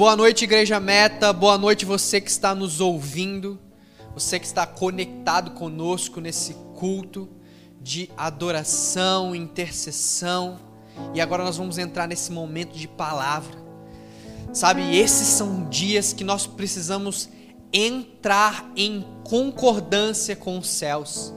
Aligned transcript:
Boa 0.00 0.16
noite, 0.16 0.44
Igreja 0.44 0.80
Meta. 0.80 1.30
Boa 1.30 1.58
noite, 1.58 1.84
você 1.84 2.22
que 2.22 2.30
está 2.30 2.54
nos 2.54 2.80
ouvindo, 2.80 3.60
você 4.14 4.40
que 4.40 4.46
está 4.46 4.66
conectado 4.66 5.50
conosco 5.50 6.22
nesse 6.22 6.54
culto 6.74 7.28
de 7.82 8.10
adoração, 8.16 9.36
intercessão. 9.36 10.58
E 11.12 11.20
agora 11.20 11.44
nós 11.44 11.58
vamos 11.58 11.76
entrar 11.76 12.08
nesse 12.08 12.32
momento 12.32 12.78
de 12.78 12.88
palavra. 12.88 13.54
Sabe, 14.54 14.96
esses 14.96 15.26
são 15.26 15.68
dias 15.68 16.14
que 16.14 16.24
nós 16.24 16.46
precisamos 16.46 17.28
entrar 17.70 18.72
em 18.74 19.04
concordância 19.22 20.34
com 20.34 20.58
os 20.58 20.66
céus. 20.66 21.30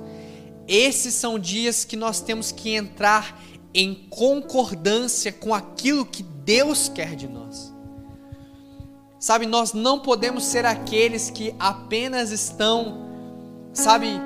Esses 0.69 1.13
são 1.13 1.37
dias 1.37 1.83
que 1.83 1.97
nós 1.97 2.21
temos 2.21 2.53
que 2.53 2.73
entrar 2.73 3.43
em 3.73 4.07
concordância 4.09 5.33
com 5.33 5.53
aquilo 5.53 6.05
que 6.05 6.23
Deus 6.23 6.87
quer 6.87 7.13
de 7.13 7.27
nós. 7.27 7.72
Sabe, 9.23 9.45
nós 9.45 9.71
não 9.71 10.01
podemos 10.01 10.43
ser 10.43 10.65
aqueles 10.65 11.29
que 11.29 11.55
apenas 11.57 12.29
estão, 12.29 13.07
sabe, 13.71 14.19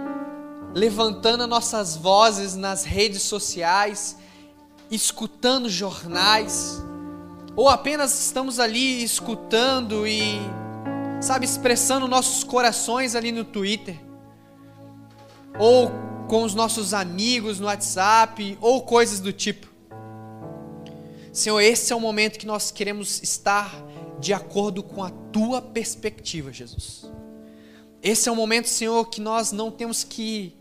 levantando 0.73 1.43
as 1.43 1.49
nossas 1.49 1.95
vozes 1.95 2.55
nas 2.55 2.83
redes 2.83 3.21
sociais, 3.21 4.17
escutando 4.89 5.69
jornais, 5.69 6.81
ou 7.55 7.69
apenas 7.69 8.19
estamos 8.19 8.59
ali 8.59 9.03
escutando 9.03 10.07
e, 10.07 10.39
sabe, 11.21 11.45
expressando 11.45 12.07
nossos 12.07 12.43
corações 12.43 13.13
ali 13.13 13.31
no 13.31 13.43
Twitter, 13.43 13.99
ou 15.59 15.91
com 16.27 16.41
os 16.41 16.55
nossos 16.55 16.91
amigos 16.91 17.59
no 17.59 17.67
WhatsApp, 17.67 18.57
ou 18.59 18.81
coisas 18.81 19.19
do 19.19 19.31
tipo. 19.31 19.67
Senhor, 21.31 21.61
esse 21.61 21.93
é 21.93 21.95
o 21.95 21.99
momento 21.99 22.39
que 22.39 22.47
nós 22.47 22.71
queremos 22.71 23.21
estar 23.21 23.86
de 24.19 24.33
acordo 24.33 24.81
com 24.81 25.03
a 25.03 25.09
tua 25.09 25.61
perspectiva, 25.61 26.51
Jesus. 26.51 27.09
Esse 28.01 28.29
é 28.29 28.31
o 28.31 28.35
momento, 28.35 28.67
Senhor, 28.67 29.09
que 29.09 29.19
nós 29.19 29.51
não 29.51 29.71
temos 29.71 30.03
que 30.03 30.55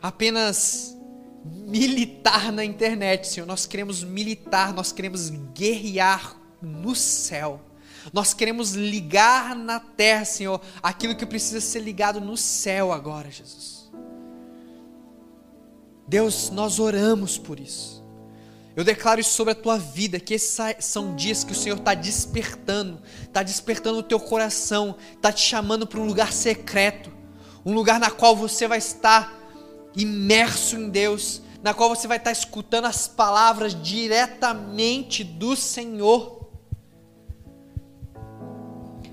apenas 0.00 0.96
militar 1.44 2.52
na 2.52 2.64
internet, 2.64 3.26
Senhor. 3.26 3.46
Nós 3.46 3.66
queremos 3.66 4.02
militar, 4.02 4.72
nós 4.72 4.92
queremos 4.92 5.30
guerrear 5.54 6.36
no 6.60 6.94
céu. 6.94 7.60
Nós 8.12 8.32
queremos 8.32 8.72
ligar 8.72 9.54
na 9.54 9.78
terra, 9.78 10.24
Senhor, 10.24 10.60
aquilo 10.82 11.14
que 11.14 11.26
precisa 11.26 11.60
ser 11.60 11.80
ligado 11.80 12.20
no 12.20 12.36
céu 12.36 12.92
agora, 12.92 13.30
Jesus. 13.30 13.90
Deus, 16.06 16.50
nós 16.50 16.78
oramos 16.78 17.38
por 17.38 17.60
isso. 17.60 18.02
Eu 18.76 18.84
declaro 18.84 19.20
isso 19.20 19.32
sobre 19.32 19.52
a 19.52 19.56
tua 19.56 19.78
vida, 19.78 20.20
que 20.20 20.34
esses 20.34 20.58
são 20.80 21.16
dias 21.16 21.42
que 21.42 21.52
o 21.52 21.56
Senhor 21.56 21.78
está 21.78 21.92
despertando, 21.94 23.00
está 23.22 23.42
despertando 23.42 23.98
o 23.98 24.02
teu 24.02 24.20
coração, 24.20 24.96
está 25.12 25.32
te 25.32 25.40
chamando 25.40 25.86
para 25.86 25.98
um 25.98 26.06
lugar 26.06 26.32
secreto, 26.32 27.12
um 27.64 27.74
lugar 27.74 27.98
na 27.98 28.10
qual 28.10 28.36
você 28.36 28.68
vai 28.68 28.78
estar 28.78 29.36
imerso 29.96 30.76
em 30.76 30.88
Deus, 30.88 31.42
na 31.62 31.74
qual 31.74 31.88
você 31.88 32.06
vai 32.06 32.16
estar 32.16 32.32
escutando 32.32 32.84
as 32.84 33.08
palavras 33.08 33.74
diretamente 33.82 35.24
do 35.24 35.56
Senhor. 35.56 36.48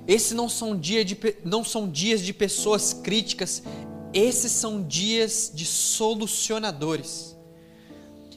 Esses 0.07 0.31
não 0.31 0.47
são, 0.47 0.77
dia 0.77 1.03
de, 1.03 1.17
não 1.43 1.63
são 1.63 1.89
dias 1.89 2.21
de 2.21 2.31
pessoas 2.31 2.93
críticas, 2.93 3.63
esses 4.13 4.51
são 4.51 4.81
dias 4.81 5.51
de 5.53 5.65
solucionadores. 5.65 7.36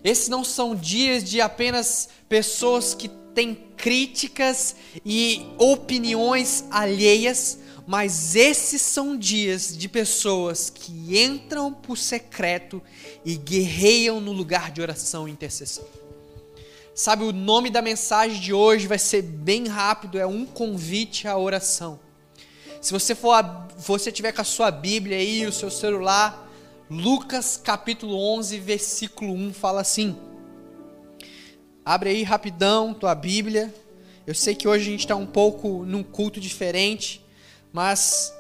Esses 0.03 0.29
não 0.29 0.43
são 0.43 0.75
dias 0.75 1.23
de 1.23 1.41
apenas 1.41 2.09
pessoas 2.29 2.95
que 2.95 3.09
têm 3.35 3.55
críticas 3.77 4.75
e 5.05 5.47
opiniões 5.59 6.65
alheias, 6.71 7.59
mas 7.87 8.35
esses 8.35 8.81
são 8.83 9.17
dias 9.17 9.77
de 9.77 9.89
pessoas 9.89 10.71
que 10.71 11.19
entram 11.19 11.73
por 11.73 11.99
secreto 11.99 12.83
e 13.25 13.37
guerreiam 13.37 14.21
no 14.21 14.33
lugar 14.33 14.71
de 14.71 14.81
oração 14.81 15.29
e 15.29 15.33
intercessão. 15.33 15.85
Sabe, 16.95 17.25
o 17.25 17.33
nome 17.33 17.71
da 17.71 17.81
mensagem 17.81 18.41
de 18.41 18.53
hoje 18.53 18.87
vai 18.87 18.99
ser 18.99 19.23
bem 19.23 19.67
rápido, 19.67 20.19
é 20.19 20.27
um 20.27 20.45
convite 20.45 21.27
à 21.27 21.37
oração. 21.37 21.99
Se 22.81 22.93
você 22.93 23.15
for, 23.15 23.35
você 23.77 24.11
tiver 24.11 24.33
com 24.33 24.41
a 24.41 24.45
sua 24.45 24.71
Bíblia 24.71 25.17
aí, 25.17 25.47
o 25.47 25.53
seu 25.53 25.71
celular, 25.71 26.50
Lucas 26.91 27.57
capítulo 27.57 28.19
11, 28.19 28.59
versículo 28.59 29.33
1 29.33 29.55
fala 29.55 29.81
assim. 29.81 30.19
Abre 31.85 32.11
aí 32.11 32.25
rapidão 32.25 32.93
tua 32.93 33.15
Bíblia. 33.15 33.73
Eu 34.27 34.35
sei 34.35 34.57
que 34.57 34.67
hoje 34.67 34.89
a 34.89 34.91
gente 34.91 35.01
está 35.01 35.15
um 35.15 35.25
pouco 35.25 35.85
num 35.85 36.03
culto 36.03 36.41
diferente, 36.41 37.25
mas 37.73 38.35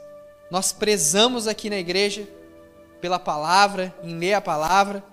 nós 0.50 0.72
prezamos 0.72 1.46
aqui 1.46 1.70
na 1.70 1.78
igreja 1.78 2.26
pela 3.00 3.20
palavra, 3.20 3.94
em 4.02 4.18
ler 4.18 4.34
a 4.34 4.40
palavra. 4.40 5.04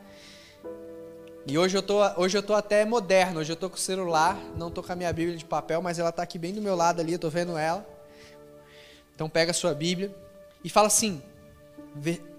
E 1.45 1.59
hoje 1.59 1.77
eu 1.77 1.83
tô, 1.83 1.99
hoje 2.19 2.35
eu 2.35 2.41
tô 2.41 2.55
até 2.55 2.83
moderno, 2.85 3.41
hoje 3.41 3.51
eu 3.51 3.55
tô 3.55 3.69
com 3.69 3.75
o 3.75 3.79
celular, 3.79 4.35
não 4.57 4.71
tô 4.71 4.81
com 4.81 4.91
a 4.91 4.95
minha 4.95 5.13
Bíblia 5.13 5.37
de 5.37 5.45
papel, 5.45 5.79
mas 5.79 5.99
ela 5.99 6.09
está 6.09 6.23
aqui 6.23 6.39
bem 6.39 6.55
do 6.55 6.61
meu 6.61 6.75
lado 6.75 7.01
ali, 7.01 7.13
eu 7.13 7.19
tô 7.19 7.29
vendo 7.29 7.55
ela. 7.55 7.87
Então 9.13 9.29
pega 9.29 9.51
a 9.51 9.53
sua 9.53 9.75
Bíblia 9.75 10.11
e 10.63 10.69
fala 10.71 10.87
assim: 10.87 11.21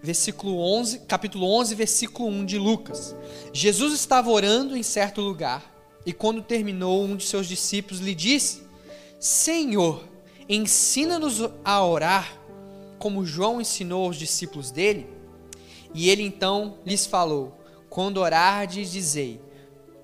versículo 0.03 0.59
11, 0.59 1.01
capítulo 1.01 1.47
11, 1.47 1.75
versículo 1.75 2.29
1 2.29 2.45
de 2.45 2.59
Lucas. 2.59 3.15
Jesus 3.53 3.93
estava 3.93 4.31
orando 4.31 4.77
em 4.77 4.83
certo 4.83 5.21
lugar, 5.21 5.75
e 6.07 6.13
quando 6.13 6.43
terminou, 6.43 7.05
um 7.05 7.17
de 7.17 7.25
seus 7.25 7.47
discípulos 7.47 8.01
lhe 8.01 8.15
disse: 8.15 8.63
Senhor, 9.19 10.05
ensina-nos 10.49 11.49
a 11.65 11.85
orar, 11.85 12.39
como 12.99 13.25
João 13.25 13.61
ensinou 13.61 14.07
aos 14.07 14.17
discípulos 14.17 14.71
dele. 14.71 15.07
E 15.95 16.09
ele 16.09 16.23
então 16.23 16.79
lhes 16.85 17.07
falou: 17.07 17.59
Quando 17.91 18.19
orardes, 18.19 18.93
dizei: 18.93 19.41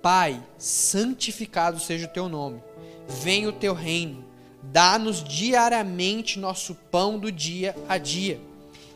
Pai, 0.03 0.43
santificado 0.59 1.79
seja 1.81 2.07
o 2.07 2.13
teu 2.13 2.29
nome, 2.29 2.63
venha 3.09 3.49
o 3.49 3.53
teu 3.53 3.73
reino, 3.73 4.25
dá-nos 4.63 5.23
diariamente 5.23 6.39
nosso 6.39 6.75
pão 6.91 7.19
do 7.19 7.31
dia 7.31 7.75
a 7.89 7.97
dia 7.97 8.41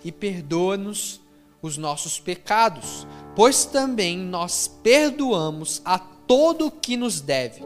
e 0.08 0.12
perdoa-nos 0.12 1.20
os 1.60 1.76
nossos 1.76 2.18
pecados, 2.18 3.06
pois 3.36 3.66
também 3.66 4.16
nós 4.16 4.66
perdoamos 4.82 5.82
a 5.84 5.98
todo 5.98 6.68
o 6.68 6.70
que 6.70 6.96
nos 6.96 7.20
deve. 7.20 7.62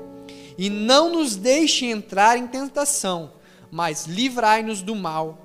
E 0.59 0.69
não 0.69 1.13
nos 1.13 1.37
deixe 1.37 1.87
entrar 1.87 2.37
em 2.37 2.49
tentação, 2.49 3.31
mas 3.71 4.07
livrai-nos 4.07 4.83
do 4.83 4.97
mal. 4.97 5.39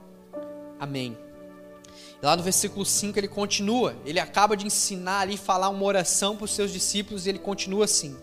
Amém. 0.79 1.15
Lá 2.19 2.35
no 2.35 2.41
versículo 2.41 2.83
5 2.83 3.19
ele 3.19 3.27
continua, 3.27 3.95
ele 4.03 4.19
acaba 4.19 4.57
de 4.57 4.65
ensinar 4.65 5.19
ali, 5.19 5.37
falar 5.37 5.69
uma 5.69 5.83
oração 5.83 6.35
para 6.35 6.45
os 6.45 6.51
seus 6.51 6.73
discípulos 6.73 7.27
e 7.27 7.29
ele 7.29 7.37
continua 7.37 7.85
assim: 7.85 8.17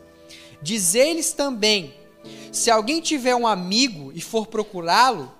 Diz-lhes 0.60 1.32
também: 1.32 1.94
se 2.50 2.72
alguém 2.72 3.00
tiver 3.00 3.36
um 3.36 3.46
amigo 3.46 4.10
e 4.12 4.20
for 4.20 4.48
procurá-lo, 4.48 5.32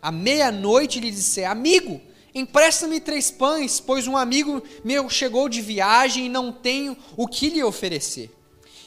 à 0.00 0.12
meia-noite 0.12 1.00
lhe 1.00 1.10
disser: 1.10 1.50
Amigo, 1.50 2.00
Empresta-me 2.38 3.00
três 3.00 3.32
pães, 3.32 3.80
pois 3.80 4.06
um 4.06 4.16
amigo 4.16 4.62
meu 4.84 5.10
chegou 5.10 5.48
de 5.48 5.60
viagem 5.60 6.26
e 6.26 6.28
não 6.28 6.52
tenho 6.52 6.96
o 7.16 7.26
que 7.26 7.48
lhe 7.48 7.64
oferecer. 7.64 8.30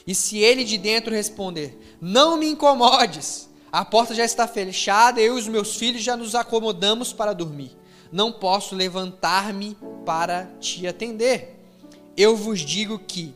E 0.06 0.14
se 0.14 0.38
ele 0.38 0.64
de 0.64 0.78
dentro 0.78 1.14
responder: 1.14 1.98
Não 2.00 2.38
me 2.38 2.48
incomodes, 2.48 3.50
a 3.70 3.84
porta 3.84 4.14
já 4.14 4.24
está 4.24 4.48
fechada, 4.48 5.20
eu 5.20 5.36
e 5.36 5.38
os 5.38 5.46
meus 5.46 5.76
filhos 5.76 6.02
já 6.02 6.16
nos 6.16 6.34
acomodamos 6.34 7.12
para 7.12 7.34
dormir. 7.34 7.76
Não 8.10 8.32
posso 8.32 8.74
levantar-me 8.74 9.76
para 10.06 10.46
te 10.58 10.86
atender. 10.86 11.60
Eu 12.16 12.34
vos 12.34 12.60
digo 12.60 12.98
que, 12.98 13.34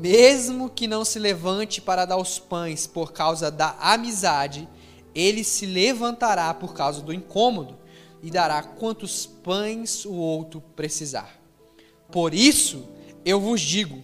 mesmo 0.00 0.70
que 0.70 0.86
não 0.86 1.04
se 1.04 1.18
levante 1.18 1.82
para 1.82 2.06
dar 2.06 2.16
os 2.16 2.38
pães 2.38 2.86
por 2.86 3.12
causa 3.12 3.50
da 3.50 3.76
amizade, 3.78 4.66
ele 5.14 5.44
se 5.44 5.66
levantará 5.66 6.52
por 6.54 6.72
causa 6.72 7.02
do 7.02 7.12
incômodo 7.12 7.83
e 8.24 8.30
dará 8.30 8.62
quantos 8.62 9.26
pães 9.26 10.06
o 10.06 10.14
outro 10.14 10.62
precisar. 10.74 11.38
Por 12.10 12.32
isso 12.32 12.88
eu 13.22 13.38
vos 13.38 13.60
digo: 13.60 14.02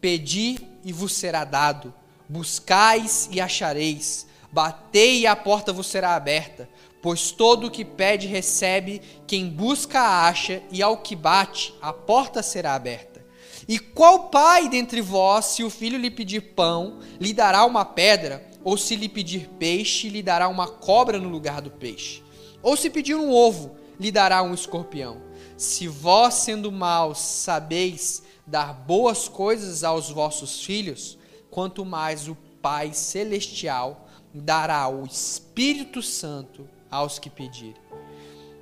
pedi 0.00 0.58
e 0.84 0.92
vos 0.92 1.14
será 1.14 1.44
dado, 1.44 1.94
buscais 2.28 3.28
e 3.30 3.40
achareis, 3.40 4.26
batei 4.50 5.20
e 5.20 5.26
a 5.26 5.36
porta 5.36 5.72
vos 5.72 5.86
será 5.86 6.16
aberta. 6.16 6.68
Pois 7.00 7.30
todo 7.30 7.68
o 7.68 7.70
que 7.70 7.84
pede 7.84 8.26
recebe, 8.26 9.00
quem 9.26 9.48
busca 9.48 10.00
acha, 10.00 10.62
e 10.70 10.82
ao 10.82 10.98
que 10.98 11.16
bate, 11.16 11.72
a 11.80 11.92
porta 11.92 12.42
será 12.42 12.74
aberta. 12.74 13.24
E 13.66 13.78
qual 13.78 14.30
pai 14.30 14.68
dentre 14.68 15.00
vós, 15.00 15.46
se 15.46 15.62
o 15.62 15.70
filho 15.70 15.96
lhe 15.96 16.10
pedir 16.10 16.54
pão, 16.54 16.98
lhe 17.18 17.32
dará 17.32 17.64
uma 17.64 17.86
pedra, 17.86 18.46
ou 18.62 18.76
se 18.76 18.96
lhe 18.96 19.08
pedir 19.08 19.48
peixe, 19.58 20.10
lhe 20.10 20.22
dará 20.22 20.48
uma 20.48 20.68
cobra 20.68 21.18
no 21.18 21.30
lugar 21.30 21.62
do 21.62 21.70
peixe? 21.70 22.22
Ou 22.62 22.76
se 22.76 22.90
pedir 22.90 23.14
um 23.14 23.32
ovo, 23.32 23.76
lhe 23.98 24.10
dará 24.10 24.42
um 24.42 24.54
escorpião. 24.54 25.22
Se 25.56 25.88
vós, 25.88 26.34
sendo 26.34 26.70
maus, 26.72 27.18
sabeis 27.18 28.22
dar 28.46 28.72
boas 28.72 29.28
coisas 29.28 29.84
aos 29.84 30.10
vossos 30.10 30.64
filhos, 30.64 31.18
quanto 31.50 31.84
mais 31.84 32.28
o 32.28 32.36
Pai 32.62 32.92
Celestial 32.92 34.08
dará 34.32 34.88
o 34.88 35.04
Espírito 35.04 36.02
Santo 36.02 36.68
aos 36.90 37.18
que 37.18 37.30
pedirem. 37.30 37.74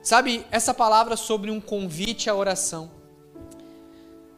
Sabe, 0.03 0.44
essa 0.51 0.73
palavra 0.73 1.17
sobre 1.17 1.51
um 1.51 1.61
convite 1.61 2.31
à 2.31 2.35
oração 2.35 2.91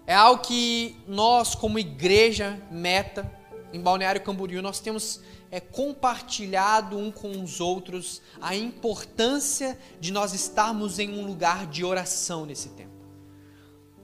é 0.07 0.15
algo 0.15 0.43
que 0.43 0.97
nós, 1.07 1.55
como 1.55 1.79
igreja 1.79 2.61
meta, 2.71 3.31
em 3.73 3.81
Balneário 3.81 4.21
Camboriú, 4.21 4.61
nós 4.61 4.81
temos 4.81 5.21
é, 5.51 5.61
compartilhado 5.61 6.97
um 6.97 7.11
com 7.11 7.43
os 7.43 7.61
outros 7.61 8.23
a 8.41 8.55
importância 8.55 9.79
de 10.01 10.13
nós 10.13 10.33
estarmos 10.33 10.99
em 10.99 11.11
um 11.11 11.27
lugar 11.27 11.67
de 11.67 11.85
oração 11.85 12.47
nesse 12.47 12.69
tempo. 12.71 12.91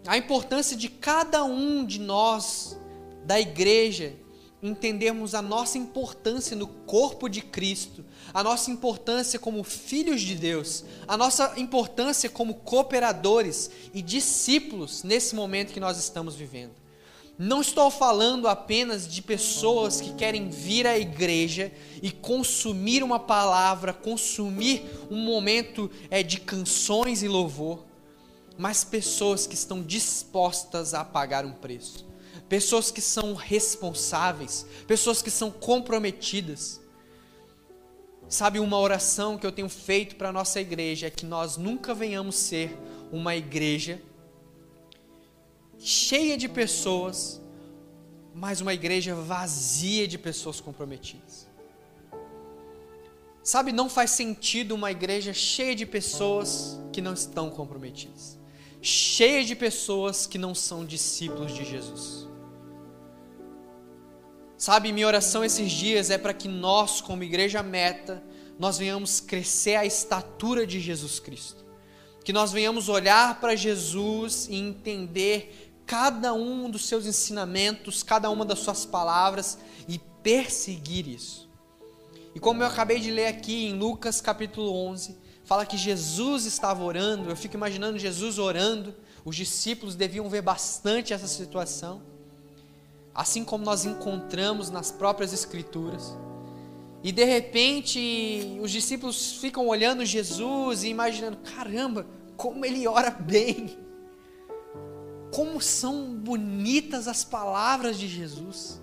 A 0.07 0.17
importância 0.17 0.77
de 0.77 0.89
cada 0.89 1.45
um 1.45 1.85
de 1.85 2.01
nós, 2.01 2.79
da 3.25 3.41
igreja, 3.41 4.15
entendermos 4.63 5.35
a 5.35 5.43
nossa 5.43 5.79
importância 5.79 6.57
no 6.57 6.67
corpo 6.67 7.29
de 7.29 7.41
Cristo, 7.41 8.05
a 8.33 8.43
nossa 8.43 8.71
importância 8.71 9.39
como 9.39 9.63
filhos 9.63 10.23
de 10.23 10.35
Deus, 10.35 10.85
a 11.07 11.17
nossa 11.17 11.55
importância 11.57 12.31
como 12.31 12.55
cooperadores 12.55 13.71
e 13.93 14.01
discípulos 14.01 15.03
nesse 15.03 15.35
momento 15.35 15.73
que 15.73 15.81
nós 15.81 15.99
estamos 15.99 16.35
vivendo. 16.35 16.86
Não 17.39 17.61
estou 17.61 17.91
falando 17.91 18.49
apenas 18.49 19.07
de 19.07 19.21
pessoas 19.21 20.01
que 20.01 20.15
querem 20.15 20.49
vir 20.49 20.87
à 20.87 20.99
igreja 20.99 21.71
e 22.03 22.11
consumir 22.11 23.03
uma 23.03 23.19
palavra, 23.19 23.93
consumir 23.93 24.83
um 25.11 25.19
momento 25.19 25.91
é, 26.11 26.23
de 26.23 26.41
canções 26.41 27.23
e 27.23 27.29
louvor, 27.29 27.85
mas 28.57 28.85
pessoas 28.85 29.47
que 29.47 29.55
estão 29.55 29.83
dispostas 29.83 30.95
a 30.95 31.05
pagar 31.05 31.45
um 31.45 31.53
preço 31.53 32.07
pessoas 32.49 32.91
que 32.91 33.01
são 33.01 33.35
responsáveis, 33.35 34.67
pessoas 34.87 35.23
que 35.23 35.31
são 35.31 35.51
comprometidas. 35.51 36.81
Sabe, 38.29 38.59
uma 38.59 38.79
oração 38.79 39.39
que 39.39 39.47
eu 39.47 39.53
tenho 39.53 39.69
feito 39.69 40.17
para 40.17 40.31
a 40.31 40.33
nossa 40.33 40.61
igreja 40.61 41.07
é 41.07 41.11
que 41.11 41.25
nós 41.25 41.57
nunca 41.57 41.95
venhamos 41.95 42.35
ser 42.37 42.77
uma 43.13 43.37
igreja 43.37 44.03
cheia 45.79 46.37
de 46.37 46.49
pessoas, 46.49 47.41
mas 48.35 48.61
uma 48.61 48.75
igreja 48.75 49.15
vazia 49.15 50.07
de 50.07 50.19
pessoas 50.19 50.61
comprometidas. 50.61 51.47
Sabe, 53.43 53.71
não 53.71 53.89
faz 53.89 54.11
sentido 54.11 54.75
uma 54.75 54.91
igreja 54.91 55.33
cheia 55.33 55.75
de 55.75 55.87
pessoas 55.87 56.81
que 56.93 57.01
não 57.01 57.13
estão 57.13 57.49
comprometidas, 57.49 58.39
cheia 58.83 59.45
de 59.45 59.55
pessoas 59.55 60.27
que 60.27 60.39
não 60.39 60.55
são 60.55 60.85
discípulos 60.85 61.53
de 61.55 61.65
Jesus. 61.65 62.27
Sabe, 64.59 64.91
minha 64.91 65.07
oração 65.07 65.45
esses 65.45 65.71
dias 65.71 66.11
é 66.11 66.17
para 66.17 66.33
que 66.33 66.49
nós, 66.49 67.01
como 67.01 67.23
igreja 67.23 67.63
meta, 67.63 68.23
nós 68.59 68.79
venhamos 68.79 69.21
crescer 69.21 69.77
à 69.77 69.85
estatura 69.85 70.67
de 70.67 70.81
Jesus 70.81 71.21
Cristo. 71.21 71.66
Que 72.27 72.33
nós 72.33 72.53
venhamos 72.53 72.91
olhar 72.91 73.41
para 73.41 73.57
Jesus 73.57 74.49
e 74.51 74.57
entender 74.57 75.73
cada 75.87 76.35
um 76.35 76.69
dos 76.69 76.87
seus 76.87 77.07
ensinamentos, 77.07 78.03
cada 78.03 78.29
uma 78.29 78.45
das 78.45 78.59
suas 78.59 78.85
palavras 78.85 79.57
e 79.89 79.99
perseguir 80.23 81.09
isso. 81.09 81.49
E 82.35 82.41
como 82.41 82.63
eu 82.63 82.67
acabei 82.67 83.01
de 83.01 83.11
ler 83.11 83.29
aqui 83.29 83.67
em 83.67 83.79
Lucas 83.79 84.21
capítulo 84.21 84.71
11, 84.89 85.17
fala 85.45 85.65
que 85.65 85.79
Jesus 85.79 86.45
estava 86.45 86.83
orando, 86.83 87.31
eu 87.31 87.37
fico 87.37 87.57
imaginando 87.57 87.99
Jesus 87.99 88.39
orando, 88.39 88.95
os 89.25 89.35
discípulos 89.35 89.95
deviam 89.95 90.29
ver 90.29 90.43
bastante 90.43 91.15
essa 91.15 91.27
situação 91.27 92.03
assim 93.17 93.43
como 93.43 93.65
nós 93.65 93.87
encontramos 93.87 94.69
nas 94.69 94.93
próprias 94.93 95.33
Escrituras. 95.33 96.15
E 97.03 97.13
de 97.13 97.25
repente 97.25 98.59
os 98.61 98.71
discípulos 98.71 99.33
ficam 99.33 99.67
olhando 99.67 100.05
Jesus 100.05 100.83
e 100.83 100.89
imaginando: 100.89 101.39
caramba, 101.39 102.07
como 102.37 102.65
ele 102.65 102.87
ora 102.87 103.11
bem! 103.11 103.79
Como 105.33 105.61
são 105.61 106.15
bonitas 106.15 107.07
as 107.09 107.25
palavras 107.25 107.99
de 107.99 108.09
Jesus. 108.09 108.81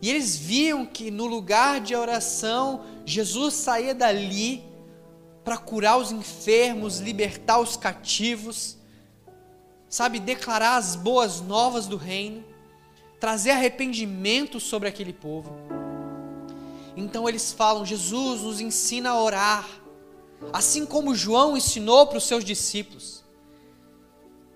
E 0.00 0.10
eles 0.10 0.36
viam 0.36 0.84
que 0.84 1.10
no 1.10 1.26
lugar 1.26 1.80
de 1.80 1.94
oração, 1.94 2.84
Jesus 3.04 3.54
saía 3.54 3.94
dali 3.94 4.64
para 5.44 5.56
curar 5.56 5.98
os 5.98 6.10
enfermos, 6.12 6.98
libertar 6.98 7.58
os 7.58 7.76
cativos, 7.76 8.76
sabe, 9.88 10.18
declarar 10.18 10.76
as 10.76 10.96
boas 10.96 11.40
novas 11.40 11.86
do 11.86 11.96
reino 11.96 12.44
trazer 13.22 13.50
arrependimento 13.50 14.58
sobre 14.58 14.88
aquele 14.88 15.12
povo. 15.12 15.54
Então 16.96 17.28
eles 17.28 17.52
falam: 17.52 17.84
Jesus 17.84 18.42
nos 18.42 18.60
ensina 18.60 19.10
a 19.10 19.22
orar, 19.22 19.68
assim 20.52 20.84
como 20.84 21.14
João 21.14 21.56
ensinou 21.56 22.06
para 22.06 22.18
os 22.18 22.24
seus 22.24 22.44
discípulos. 22.44 23.22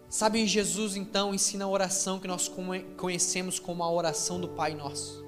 Sabe, 0.09 0.47
Jesus 0.47 0.97
então 0.97 1.35
ensina 1.35 1.65
a 1.65 1.69
oração 1.69 2.19
que 2.19 2.29
nós 2.29 2.50
conhecemos 2.97 3.59
como 3.59 3.83
a 3.83 3.91
oração 3.91 4.41
do 4.41 4.49
Pai 4.49 4.75
Nosso. 4.75 5.25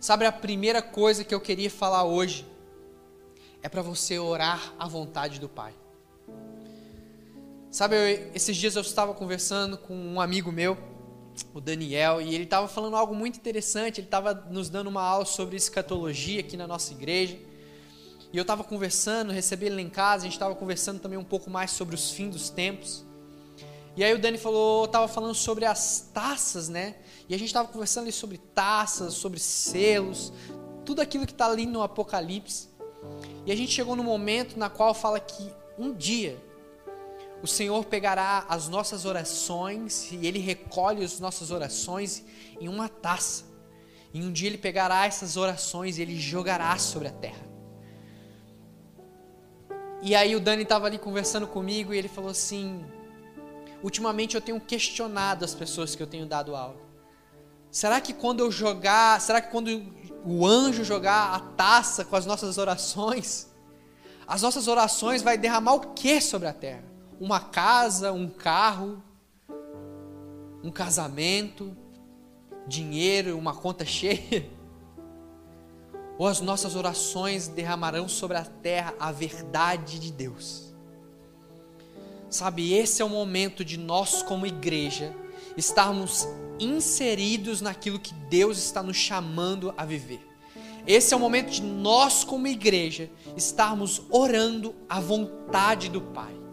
Sabe, 0.00 0.26
a 0.26 0.32
primeira 0.32 0.82
coisa 0.82 1.24
que 1.24 1.34
eu 1.34 1.40
queria 1.40 1.70
falar 1.70 2.04
hoje 2.04 2.46
é 3.62 3.68
para 3.68 3.80
você 3.80 4.18
orar 4.18 4.74
à 4.78 4.86
vontade 4.86 5.38
do 5.40 5.48
Pai. 5.48 5.72
Sabe, 7.70 7.96
eu, 7.96 8.30
esses 8.34 8.56
dias 8.56 8.76
eu 8.76 8.82
estava 8.82 9.14
conversando 9.14 9.78
com 9.78 9.96
um 9.96 10.20
amigo 10.20 10.52
meu 10.52 10.76
o 11.52 11.60
Daniel, 11.60 12.20
e 12.20 12.34
ele 12.34 12.44
estava 12.44 12.68
falando 12.68 12.96
algo 12.96 13.14
muito 13.14 13.36
interessante. 13.36 14.00
Ele 14.00 14.06
estava 14.06 14.34
nos 14.50 14.68
dando 14.68 14.88
uma 14.88 15.02
aula 15.02 15.24
sobre 15.24 15.56
escatologia 15.56 16.40
aqui 16.40 16.56
na 16.56 16.66
nossa 16.66 16.92
igreja. 16.92 17.38
E 18.32 18.36
eu 18.36 18.42
estava 18.42 18.64
conversando, 18.64 19.32
recebi 19.32 19.66
ele 19.66 19.76
lá 19.76 19.80
em 19.80 19.88
casa, 19.88 20.22
a 20.22 20.24
gente 20.24 20.32
estava 20.32 20.54
conversando 20.54 20.98
também 20.98 21.18
um 21.18 21.24
pouco 21.24 21.48
mais 21.48 21.70
sobre 21.70 21.94
os 21.94 22.10
fins 22.10 22.30
dos 22.30 22.50
tempos. 22.50 23.04
E 23.96 24.02
aí 24.02 24.12
o 24.12 24.18
Dani 24.18 24.38
falou, 24.38 24.86
estava 24.86 25.06
falando 25.06 25.34
sobre 25.34 25.64
as 25.64 26.10
taças, 26.12 26.68
né? 26.68 26.96
E 27.28 27.34
a 27.34 27.38
gente 27.38 27.48
estava 27.48 27.68
conversando 27.68 28.04
ali 28.04 28.12
sobre 28.12 28.38
taças, 28.38 29.14
sobre 29.14 29.38
selos, 29.38 30.32
tudo 30.84 31.00
aquilo 31.00 31.26
que 31.26 31.32
está 31.32 31.46
ali 31.46 31.64
no 31.64 31.80
Apocalipse. 31.80 32.68
E 33.46 33.52
a 33.52 33.56
gente 33.56 33.70
chegou 33.70 33.94
no 33.94 34.02
momento 34.02 34.58
na 34.58 34.68
qual 34.68 34.92
fala 34.94 35.20
que 35.20 35.48
um 35.78 35.92
dia 35.92 36.36
o 37.44 37.46
Senhor 37.46 37.84
pegará 37.84 38.46
as 38.48 38.68
nossas 38.68 39.04
orações 39.04 40.10
e 40.10 40.26
Ele 40.26 40.38
recolhe 40.38 41.04
as 41.04 41.20
nossas 41.20 41.50
orações 41.50 42.24
em 42.58 42.68
uma 42.68 42.88
taça. 42.88 43.44
E 44.14 44.22
um 44.22 44.32
dia 44.32 44.48
Ele 44.48 44.56
pegará 44.56 45.04
essas 45.04 45.36
orações 45.36 45.98
e 45.98 46.02
Ele 46.02 46.18
jogará 46.18 46.78
sobre 46.78 47.08
a 47.08 47.10
terra. 47.10 47.46
E 50.00 50.14
aí 50.14 50.34
o 50.34 50.40
Dani 50.40 50.62
estava 50.62 50.86
ali 50.86 50.96
conversando 50.96 51.46
comigo 51.46 51.92
e 51.92 51.98
ele 51.98 52.08
falou 52.08 52.30
assim: 52.30 52.82
ultimamente 53.82 54.36
eu 54.36 54.40
tenho 54.40 54.58
questionado 54.58 55.44
as 55.44 55.54
pessoas 55.54 55.94
que 55.94 56.02
eu 56.02 56.06
tenho 56.06 56.24
dado 56.24 56.56
aula. 56.56 56.80
Será 57.70 58.00
que 58.00 58.14
quando 58.14 58.40
eu 58.40 58.50
jogar, 58.50 59.20
será 59.20 59.42
que 59.42 59.50
quando 59.50 59.84
o 60.24 60.46
anjo 60.46 60.82
jogar 60.82 61.34
a 61.34 61.40
taça 61.40 62.06
com 62.06 62.16
as 62.16 62.24
nossas 62.24 62.56
orações, 62.56 63.50
as 64.26 64.40
nossas 64.40 64.66
orações 64.66 65.20
vai 65.20 65.36
derramar 65.36 65.74
o 65.74 65.92
que 65.92 66.22
sobre 66.22 66.48
a 66.48 66.54
terra? 66.54 66.93
Uma 67.20 67.40
casa, 67.40 68.12
um 68.12 68.28
carro, 68.28 69.02
um 70.62 70.70
casamento, 70.70 71.76
dinheiro, 72.66 73.36
uma 73.38 73.54
conta 73.54 73.84
cheia? 73.84 74.48
Ou 76.18 76.26
as 76.26 76.40
nossas 76.40 76.76
orações 76.76 77.48
derramarão 77.48 78.08
sobre 78.08 78.36
a 78.36 78.44
terra 78.44 78.94
a 79.00 79.10
verdade 79.10 79.98
de 79.98 80.12
Deus? 80.12 80.72
Sabe, 82.30 82.72
esse 82.72 83.00
é 83.00 83.04
o 83.04 83.08
momento 83.08 83.64
de 83.64 83.76
nós, 83.76 84.22
como 84.22 84.46
igreja, 84.46 85.14
estarmos 85.56 86.26
inseridos 86.58 87.60
naquilo 87.60 87.98
que 87.98 88.14
Deus 88.14 88.58
está 88.58 88.82
nos 88.82 88.96
chamando 88.96 89.72
a 89.76 89.84
viver. 89.84 90.20
Esse 90.86 91.14
é 91.14 91.16
o 91.16 91.20
momento 91.20 91.50
de 91.50 91.62
nós, 91.62 92.24
como 92.24 92.46
igreja, 92.46 93.10
estarmos 93.36 94.02
orando 94.10 94.74
a 94.88 95.00
vontade 95.00 95.88
do 95.88 96.00
Pai. 96.00 96.43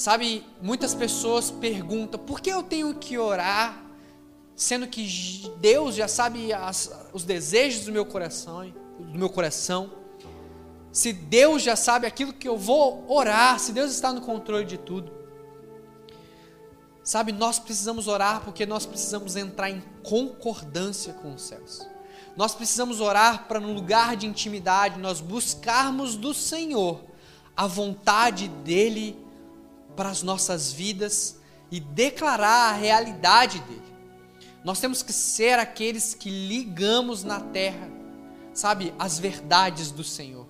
Sabe, 0.00 0.46
muitas 0.62 0.94
pessoas 0.94 1.50
perguntam: 1.50 2.18
por 2.18 2.40
que 2.40 2.48
eu 2.48 2.62
tenho 2.62 2.94
que 2.94 3.18
orar, 3.18 3.84
sendo 4.56 4.86
que 4.86 5.06
Deus 5.58 5.94
já 5.94 6.08
sabe 6.08 6.54
as, 6.54 6.90
os 7.12 7.22
desejos 7.22 7.84
do 7.84 7.92
meu 7.92 8.06
coração, 8.06 8.72
do 8.98 9.18
meu 9.18 9.28
coração? 9.28 9.92
Se 10.90 11.12
Deus 11.12 11.60
já 11.62 11.76
sabe 11.76 12.06
aquilo 12.06 12.32
que 12.32 12.48
eu 12.48 12.56
vou 12.56 13.04
orar, 13.12 13.58
se 13.58 13.72
Deus 13.72 13.90
está 13.90 14.10
no 14.10 14.22
controle 14.22 14.64
de 14.64 14.78
tudo. 14.78 15.12
Sabe, 17.04 17.30
nós 17.30 17.58
precisamos 17.58 18.08
orar 18.08 18.40
porque 18.40 18.64
nós 18.64 18.86
precisamos 18.86 19.36
entrar 19.36 19.68
em 19.68 19.84
concordância 20.02 21.12
com 21.12 21.34
os 21.34 21.42
céus. 21.42 21.86
Nós 22.38 22.54
precisamos 22.54 23.02
orar 23.02 23.46
para, 23.46 23.60
no 23.60 23.74
lugar 23.74 24.16
de 24.16 24.26
intimidade, 24.26 24.98
nós 24.98 25.20
buscarmos 25.20 26.16
do 26.16 26.32
Senhor 26.32 27.02
a 27.54 27.66
vontade 27.66 28.48
dEle 28.64 29.28
para 30.00 30.08
as 30.08 30.22
nossas 30.22 30.72
vidas 30.72 31.38
e 31.70 31.78
declarar 31.78 32.70
a 32.70 32.72
realidade 32.72 33.58
dele. 33.60 33.92
Nós 34.64 34.80
temos 34.80 35.02
que 35.02 35.12
ser 35.12 35.58
aqueles 35.58 36.14
que 36.14 36.30
ligamos 36.30 37.22
na 37.22 37.38
terra, 37.38 37.86
sabe, 38.54 38.94
as 38.98 39.18
verdades 39.18 39.90
do 39.90 40.02
Senhor. 40.02 40.46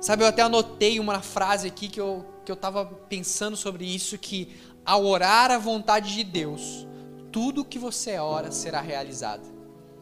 Sabe, 0.00 0.22
eu 0.22 0.26
até 0.26 0.40
anotei 0.40 0.98
uma 0.98 1.20
frase 1.20 1.68
aqui 1.68 1.86
que 1.86 2.00
eu 2.00 2.26
que 2.46 2.50
eu 2.50 2.54
estava 2.54 2.86
pensando 2.86 3.58
sobre 3.58 3.84
isso 3.84 4.16
que 4.16 4.56
ao 4.86 5.04
orar 5.04 5.50
a 5.50 5.58
vontade 5.58 6.14
de 6.14 6.24
Deus, 6.24 6.86
tudo 7.30 7.66
que 7.66 7.78
você 7.78 8.16
ora 8.16 8.50
será 8.50 8.80
realizado. 8.80 9.52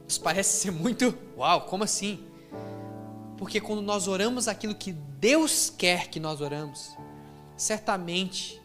Isso 0.07 0.21
parece 0.21 0.61
ser 0.61 0.71
muito, 0.71 1.13
uau, 1.37 1.63
como 1.63 1.83
assim? 1.83 2.25
Porque 3.37 3.61
quando 3.61 3.83
nós 3.83 4.07
oramos 4.07 4.47
aquilo 4.47 4.77
que 4.77 4.93
Deus 4.93 5.75
quer 5.77 6.07
que 6.07 6.21
nós 6.21 6.41
oramos, 6.41 6.97
certamente 7.57 8.60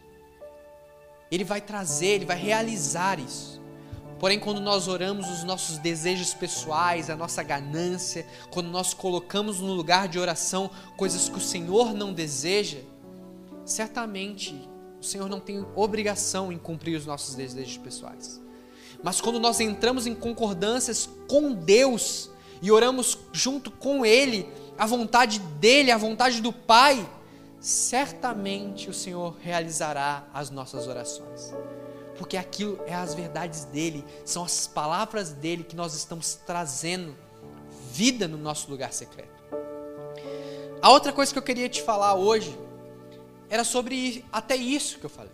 ele 1.30 1.44
vai 1.44 1.60
trazer, 1.60 2.06
ele 2.06 2.26
vai 2.26 2.36
realizar 2.36 3.18
isso. 3.18 3.60
Porém, 4.18 4.38
quando 4.38 4.60
nós 4.60 4.88
oramos 4.88 5.28
os 5.28 5.44
nossos 5.44 5.76
desejos 5.78 6.32
pessoais, 6.32 7.10
a 7.10 7.16
nossa 7.16 7.42
ganância, 7.42 8.26
quando 8.50 8.68
nós 8.68 8.94
colocamos 8.94 9.60
no 9.60 9.74
lugar 9.74 10.08
de 10.08 10.18
oração 10.18 10.70
coisas 10.96 11.28
que 11.28 11.36
o 11.36 11.40
Senhor 11.40 11.92
não 11.92 12.14
deseja, 12.14 12.78
certamente 13.64 14.68
o 14.98 15.04
Senhor 15.04 15.28
não 15.28 15.38
tem 15.38 15.66
obrigação 15.74 16.50
em 16.50 16.56
cumprir 16.56 16.96
os 16.96 17.04
nossos 17.04 17.34
desejos 17.34 17.76
pessoais. 17.76 18.40
Mas 19.02 19.20
quando 19.20 19.38
nós 19.38 19.60
entramos 19.60 20.06
em 20.06 20.14
concordâncias 20.14 21.08
com 21.28 21.52
Deus 21.52 22.30
e 22.62 22.70
oramos 22.70 23.18
junto 23.32 23.70
com 23.70 24.06
Ele, 24.06 24.48
a 24.78 24.86
vontade 24.86 25.38
dEle, 25.60 25.90
a 25.90 25.98
vontade 25.98 26.40
do 26.40 26.52
Pai, 26.52 27.06
certamente 27.66 28.88
o 28.88 28.94
Senhor 28.94 29.36
realizará 29.40 30.28
as 30.32 30.50
nossas 30.50 30.86
orações. 30.86 31.52
Porque 32.16 32.36
aquilo 32.36 32.78
é 32.86 32.94
as 32.94 33.12
verdades 33.12 33.64
dele, 33.64 34.04
são 34.24 34.44
as 34.44 34.68
palavras 34.68 35.32
dele 35.32 35.64
que 35.64 35.74
nós 35.74 35.92
estamos 35.92 36.38
trazendo 36.46 37.16
vida 37.90 38.28
no 38.28 38.38
nosso 38.38 38.70
lugar 38.70 38.92
secreto. 38.92 39.34
A 40.80 40.90
outra 40.90 41.12
coisa 41.12 41.32
que 41.32 41.38
eu 41.40 41.42
queria 41.42 41.68
te 41.68 41.82
falar 41.82 42.14
hoje 42.14 42.56
era 43.50 43.64
sobre 43.64 44.24
até 44.30 44.54
isso 44.54 45.00
que 45.00 45.06
eu 45.06 45.10
falei. 45.10 45.32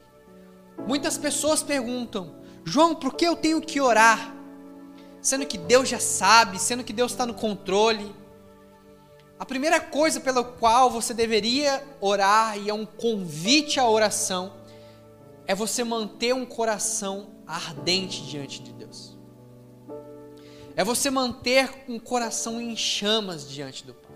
Muitas 0.88 1.18
pessoas 1.18 1.62
perguntam, 1.62 2.34
João, 2.64 2.94
por 2.94 3.14
que 3.14 3.26
eu 3.26 3.36
tenho 3.36 3.60
que 3.60 3.78
orar? 3.78 4.34
Sendo 5.20 5.44
que 5.44 5.58
Deus 5.58 5.86
já 5.86 6.00
sabe, 6.00 6.58
sendo 6.58 6.82
que 6.82 6.94
Deus 6.94 7.12
está 7.12 7.26
no 7.26 7.34
controle. 7.34 8.10
A 9.42 9.44
primeira 9.44 9.80
coisa 9.80 10.20
pela 10.20 10.44
qual 10.44 10.88
você 10.88 11.12
deveria 11.12 11.84
orar, 12.00 12.56
e 12.56 12.70
é 12.70 12.72
um 12.72 12.87
convite 12.87 13.80
à 13.80 13.88
oração, 13.88 14.52
é 15.49 15.52
você 15.52 15.82
manter 15.82 16.32
um 16.32 16.46
coração 16.46 17.26
ardente 17.44 18.22
diante 18.22 18.62
de 18.62 18.72
Deus. 18.72 19.18
É 20.76 20.84
você 20.84 21.11
manter 21.11 21.68
um 21.88 21.99
coração 21.99 22.61
em 22.61 22.76
chamas 22.76 23.50
diante 23.50 23.84
do 23.84 23.94
Pai. 23.94 24.12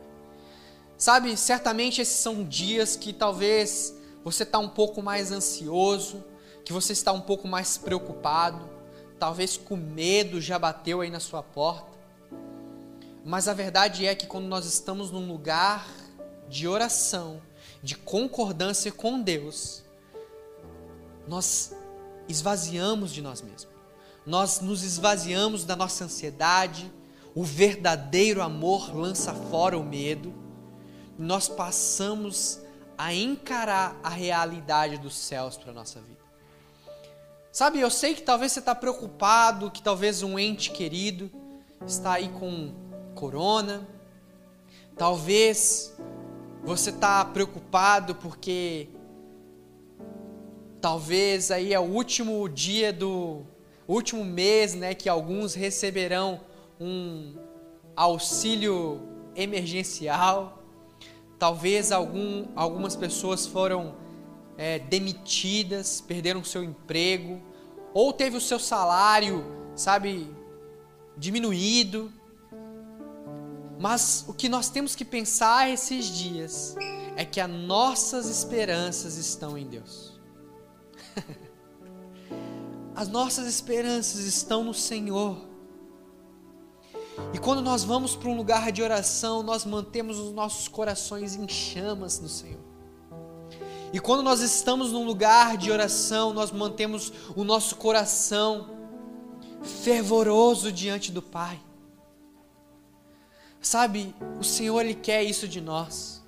Sabe, 0.97 1.37
certamente 1.37 2.01
esses 2.01 2.21
são 2.21 2.45
dias 2.45 2.95
que 2.95 3.13
talvez 3.13 3.97
você 4.23 4.45
está 4.45 4.61
um 4.61 4.69
pouco 4.69 5.03
mais 5.03 5.33
ansioso, 5.33 6.23
que 6.65 6.73
você 6.73 6.93
está 6.93 7.11
um 7.11 7.21
pouco 7.21 7.49
mais 7.49 7.77
preocupado, 7.77 8.71
talvez 9.19 9.57
com 9.57 9.75
medo 9.75 10.41
já 10.41 10.57
bateu 10.57 11.01
aí 11.01 11.11
na 11.11 11.19
sua 11.19 11.43
porta. 11.43 11.96
Mas 13.27 13.49
a 13.49 13.53
verdade 13.53 14.07
é 14.07 14.15
que 14.15 14.25
quando 14.25 14.47
nós 14.47 14.65
estamos 14.67 15.11
num 15.11 15.27
lugar 15.27 15.85
de 16.49 16.69
oração, 16.69 17.43
de 17.83 17.97
concordância 17.97 18.93
com 18.93 19.21
Deus, 19.21 19.83
nós 21.27 21.75
esvaziamos 22.29 23.13
de 23.13 23.21
nós 23.21 23.43
mesmos. 23.43 23.67
Nós 24.25 24.61
nos 24.61 24.85
esvaziamos 24.85 25.65
da 25.65 25.75
nossa 25.75 26.05
ansiedade. 26.05 26.89
O 27.35 27.43
verdadeiro 27.43 28.41
amor 28.41 28.95
lança 28.95 29.35
fora 29.35 29.77
o 29.77 29.83
medo. 29.83 30.33
Nós 31.19 31.49
passamos 31.49 32.61
a 32.97 33.13
encarar 33.13 33.99
a 34.05 34.09
realidade 34.09 34.99
dos 34.99 35.17
céus 35.17 35.57
para 35.57 35.73
a 35.73 35.75
nossa 35.75 36.01
vida. 36.01 36.21
Sabe, 37.51 37.81
eu 37.81 37.91
sei 37.91 38.15
que 38.15 38.23
talvez 38.23 38.53
você 38.53 38.61
está 38.61 38.75
preocupado, 38.75 39.69
que 39.69 39.83
talvez 39.83 40.23
um 40.23 40.39
ente 40.39 40.71
querido 40.71 41.29
está 41.85 42.13
aí 42.13 42.29
com 42.29 42.86
corona. 43.17 43.89
Talvez 44.97 45.97
você 46.63 46.91
está 46.91 47.25
preocupado 47.25 48.15
porque 48.15 48.89
talvez 50.81 51.51
aí 51.51 51.73
é 51.73 51.81
o 51.81 51.83
último 51.83 52.49
dia 52.49 52.93
do 52.93 53.43
último 53.89 54.25
mês, 54.25 54.75
né, 54.75 54.95
que 54.95 55.09
alguns 55.09 55.55
receberão 55.55 56.41
um 56.79 57.35
auxílio 57.97 59.01
emergencial. 59.35 60.63
Talvez 61.39 61.93
algum, 61.93 62.47
algumas 62.55 62.95
pessoas 62.95 63.47
foram 63.47 63.95
é, 64.59 64.79
demitidas, 64.79 66.01
perderam 66.01 66.45
seu 66.45 66.63
emprego, 66.63 67.41
ou 67.95 68.13
teve 68.13 68.37
o 68.37 68.41
seu 68.41 68.59
salário, 68.59 69.45
sabe, 69.75 70.31
diminuído. 71.17 72.13
Mas 73.79 74.25
o 74.27 74.33
que 74.33 74.49
nós 74.49 74.69
temos 74.69 74.95
que 74.95 75.05
pensar 75.05 75.69
esses 75.71 76.07
dias 76.07 76.75
é 77.15 77.25
que 77.25 77.41
as 77.41 77.51
nossas 77.51 78.27
esperanças 78.29 79.17
estão 79.17 79.57
em 79.57 79.67
Deus. 79.67 80.19
as 82.95 83.09
nossas 83.09 83.47
esperanças 83.47 84.21
estão 84.21 84.65
no 84.65 84.73
Senhor. 84.73 85.47
E 87.33 87.39
quando 87.39 87.63
nós 87.63 87.85
vamos 87.85 88.15
para 88.15 88.29
um 88.29 88.37
lugar 88.37 88.71
de 88.73 88.83
oração, 88.83 89.43
nós 89.43 89.65
mantemos 89.65 90.19
os 90.19 90.33
nossos 90.33 90.69
corações 90.69 91.35
em 91.35 91.49
chamas 91.49 92.21
no 92.21 92.29
Senhor. 92.29 92.61
E 93.93 94.01
quando 94.01 94.23
nós 94.23 94.41
estamos 94.41 94.93
num 94.93 95.07
lugar 95.07 95.57
de 95.57 95.71
oração, 95.71 96.33
nós 96.33 96.51
mantemos 96.51 97.13
o 97.35 97.45
nosso 97.45 97.77
coração 97.77 98.71
fervoroso 99.83 100.71
diante 100.71 101.11
do 101.11 101.23
Pai. 101.23 101.59
Sabe, 103.67 104.15
o 104.39 104.45
Senhor 104.45 104.81
ele 104.81 104.95
quer 104.95 105.25
isso 105.25 105.49
de 105.49 105.61
nós. 105.61 106.23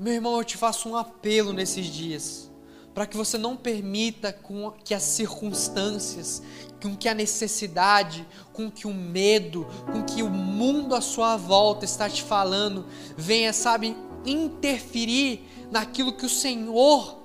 Meu 0.00 0.14
irmão, 0.14 0.38
eu 0.38 0.42
te 0.42 0.56
faço 0.56 0.88
um 0.88 0.96
apelo 0.96 1.52
nesses 1.52 1.84
dias, 1.84 2.50
para 2.94 3.06
que 3.06 3.18
você 3.18 3.36
não 3.36 3.54
permita 3.54 4.32
com 4.32 4.70
que 4.70 4.94
as 4.94 5.02
circunstâncias, 5.02 6.42
com 6.82 6.96
que 6.96 7.06
a 7.06 7.12
necessidade, 7.12 8.26
com 8.50 8.70
que 8.70 8.86
o 8.86 8.94
medo, 8.94 9.66
com 9.92 10.02
que 10.02 10.22
o 10.22 10.30
mundo 10.30 10.94
à 10.94 11.02
sua 11.02 11.36
volta 11.36 11.84
está 11.84 12.08
te 12.08 12.22
falando, 12.22 12.86
venha, 13.14 13.52
sabe, 13.52 13.94
interferir 14.24 15.42
naquilo 15.70 16.16
que 16.16 16.24
o 16.24 16.30
Senhor 16.30 17.24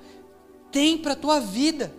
tem 0.70 0.98
para 0.98 1.14
a 1.14 1.16
tua 1.16 1.40
vida. 1.40 1.96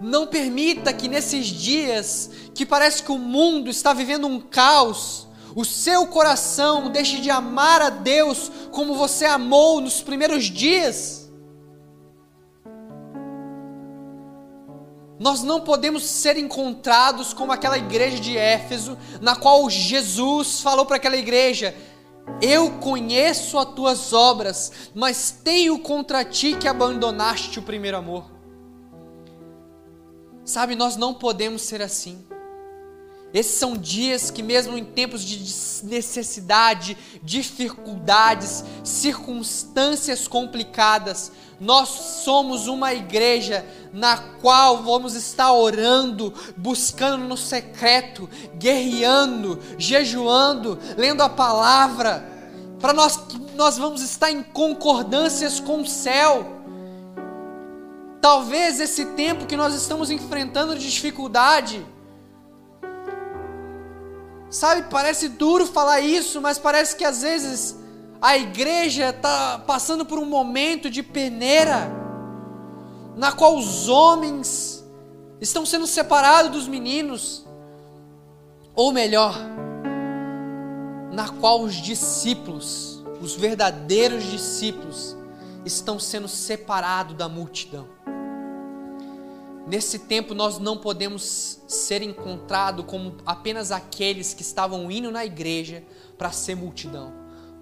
Não 0.00 0.26
permita 0.26 0.94
que 0.94 1.08
nesses 1.08 1.46
dias 1.46 2.30
que 2.54 2.64
parece 2.64 3.02
que 3.02 3.12
o 3.12 3.18
mundo 3.18 3.68
está 3.68 3.92
vivendo 3.92 4.26
um 4.26 4.40
caos, 4.40 5.28
o 5.54 5.64
seu 5.64 6.06
coração 6.06 6.90
deixe 6.90 7.20
de 7.20 7.28
amar 7.28 7.82
a 7.82 7.90
Deus 7.90 8.50
como 8.70 8.94
você 8.94 9.26
amou 9.26 9.80
nos 9.80 10.00
primeiros 10.00 10.44
dias. 10.44 11.30
Nós 15.18 15.42
não 15.42 15.60
podemos 15.60 16.02
ser 16.04 16.38
encontrados 16.38 17.34
como 17.34 17.52
aquela 17.52 17.76
igreja 17.76 18.18
de 18.18 18.38
Éfeso, 18.38 18.96
na 19.20 19.36
qual 19.36 19.68
Jesus 19.68 20.62
falou 20.62 20.86
para 20.86 20.96
aquela 20.96 21.16
igreja: 21.16 21.76
Eu 22.40 22.70
conheço 22.78 23.58
as 23.58 23.74
tuas 23.74 24.14
obras, 24.14 24.72
mas 24.94 25.30
tenho 25.44 25.78
contra 25.78 26.24
ti 26.24 26.56
que 26.58 26.66
abandonaste 26.66 27.58
o 27.58 27.62
primeiro 27.62 27.98
amor. 27.98 28.39
Sabe, 30.44 30.74
nós 30.74 30.96
não 30.96 31.14
podemos 31.14 31.62
ser 31.62 31.82
assim. 31.82 32.24
Esses 33.32 33.58
são 33.58 33.76
dias 33.76 34.28
que, 34.30 34.42
mesmo 34.42 34.76
em 34.76 34.84
tempos 34.84 35.22
de 35.22 35.38
necessidade, 35.86 36.98
dificuldades, 37.22 38.64
circunstâncias 38.82 40.26
complicadas, 40.26 41.30
nós 41.60 41.88
somos 41.88 42.66
uma 42.66 42.92
igreja 42.92 43.64
na 43.92 44.16
qual 44.40 44.82
vamos 44.82 45.14
estar 45.14 45.52
orando, 45.52 46.34
buscando 46.56 47.24
no 47.24 47.36
secreto, 47.36 48.28
guerreando, 48.56 49.60
jejuando, 49.78 50.76
lendo 50.96 51.22
a 51.22 51.28
palavra, 51.28 52.28
para 52.80 52.92
nós, 52.92 53.20
nós 53.54 53.76
vamos 53.76 54.02
estar 54.02 54.30
em 54.30 54.42
concordâncias 54.42 55.60
com 55.60 55.82
o 55.82 55.86
céu 55.86 56.59
Talvez 58.20 58.80
esse 58.80 59.06
tempo 59.06 59.46
que 59.46 59.56
nós 59.56 59.74
estamos 59.74 60.10
enfrentando 60.10 60.76
de 60.76 60.90
dificuldade, 60.90 61.84
sabe, 64.50 64.82
parece 64.90 65.28
duro 65.28 65.66
falar 65.66 66.00
isso, 66.00 66.40
mas 66.40 66.58
parece 66.58 66.94
que 66.96 67.04
às 67.04 67.22
vezes 67.22 67.76
a 68.20 68.36
igreja 68.36 69.08
está 69.08 69.58
passando 69.66 70.04
por 70.04 70.18
um 70.18 70.26
momento 70.26 70.90
de 70.90 71.02
peneira, 71.02 71.90
na 73.16 73.32
qual 73.32 73.56
os 73.56 73.88
homens 73.88 74.84
estão 75.40 75.64
sendo 75.64 75.86
separados 75.86 76.50
dos 76.52 76.68
meninos, 76.68 77.46
ou 78.74 78.92
melhor, 78.92 79.34
na 81.10 81.28
qual 81.28 81.62
os 81.62 81.74
discípulos, 81.74 83.02
os 83.22 83.34
verdadeiros 83.34 84.24
discípulos, 84.24 85.16
estão 85.64 85.98
sendo 85.98 86.28
separados 86.28 87.16
da 87.16 87.28
multidão. 87.28 87.88
Nesse 89.66 90.00
tempo 90.00 90.34
nós 90.34 90.58
não 90.58 90.78
podemos 90.78 91.60
ser 91.68 92.02
encontrados 92.02 92.84
como 92.86 93.16
apenas 93.24 93.70
aqueles 93.70 94.34
que 94.34 94.42
estavam 94.42 94.90
indo 94.90 95.12
na 95.12 95.24
igreja 95.24 95.84
para 96.18 96.32
ser 96.32 96.56
multidão, 96.56 97.12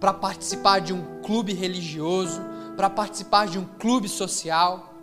para 0.00 0.14
participar 0.14 0.80
de 0.80 0.94
um 0.94 1.20
clube 1.20 1.52
religioso, 1.52 2.40
para 2.76 2.88
participar 2.88 3.46
de 3.46 3.58
um 3.58 3.64
clube 3.64 4.08
social. 4.08 4.94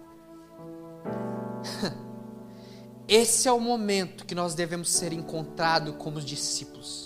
Esse 3.08 3.48
é 3.48 3.52
o 3.52 3.60
momento 3.60 4.26
que 4.26 4.34
nós 4.34 4.56
devemos 4.56 4.90
ser 4.90 5.14
encontrados 5.14 5.94
como 6.00 6.20
discípulos, 6.20 7.05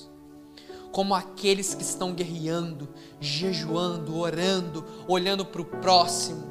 como 0.91 1.13
aqueles 1.13 1.74
que 1.74 1.84
estão 1.84 2.13
guerreando, 2.13 2.89
jejuando, 3.19 4.17
orando, 4.17 4.86
olhando 5.08 5.46
para 5.46 5.62
o 5.62 5.65
próximo, 5.65 6.43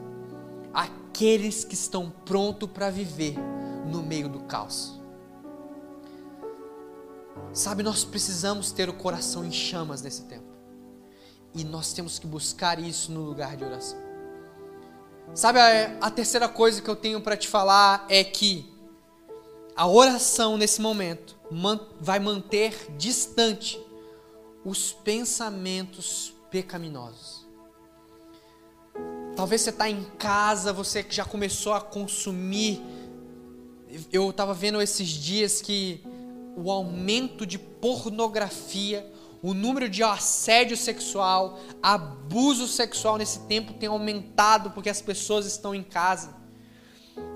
aqueles 0.72 1.64
que 1.64 1.74
estão 1.74 2.10
prontos 2.24 2.70
para 2.70 2.90
viver 2.90 3.36
no 3.90 4.02
meio 4.02 4.28
do 4.28 4.40
caos. 4.40 4.98
Sabe, 7.52 7.82
nós 7.82 8.04
precisamos 8.04 8.70
ter 8.70 8.88
o 8.88 8.92
coração 8.92 9.44
em 9.44 9.50
chamas 9.50 10.02
nesse 10.02 10.22
tempo, 10.22 10.46
e 11.54 11.64
nós 11.64 11.92
temos 11.92 12.18
que 12.18 12.26
buscar 12.26 12.78
isso 12.78 13.10
no 13.10 13.22
lugar 13.22 13.56
de 13.56 13.64
oração. 13.64 13.98
Sabe, 15.34 15.58
a, 15.58 15.98
a 16.00 16.10
terceira 16.10 16.48
coisa 16.48 16.80
que 16.80 16.88
eu 16.88 16.96
tenho 16.96 17.20
para 17.20 17.36
te 17.36 17.48
falar 17.48 18.06
é 18.08 18.22
que 18.22 18.72
a 19.74 19.86
oração 19.86 20.56
nesse 20.56 20.80
momento 20.80 21.38
vai 22.00 22.18
manter 22.18 22.92
distante 22.96 23.80
os 24.64 24.92
pensamentos 24.92 26.34
pecaminosos. 26.50 27.46
Talvez 29.36 29.60
você 29.62 29.70
está 29.70 29.88
em 29.88 30.04
casa, 30.18 30.72
você 30.72 31.06
já 31.08 31.24
começou 31.24 31.72
a 31.72 31.80
consumir. 31.80 32.80
Eu 34.12 34.30
estava 34.30 34.52
vendo 34.52 34.80
esses 34.80 35.08
dias 35.08 35.62
que 35.62 36.02
o 36.56 36.70
aumento 36.70 37.46
de 37.46 37.58
pornografia 37.58 39.08
o 39.42 39.54
número 39.54 39.88
de 39.88 40.02
assédio 40.02 40.76
sexual, 40.76 41.60
abuso 41.82 42.66
sexual 42.66 43.16
nesse 43.16 43.40
tempo 43.40 43.72
tem 43.72 43.88
aumentado 43.88 44.70
porque 44.70 44.90
as 44.90 45.00
pessoas 45.00 45.46
estão 45.46 45.74
em 45.74 45.82
casa. 45.82 46.36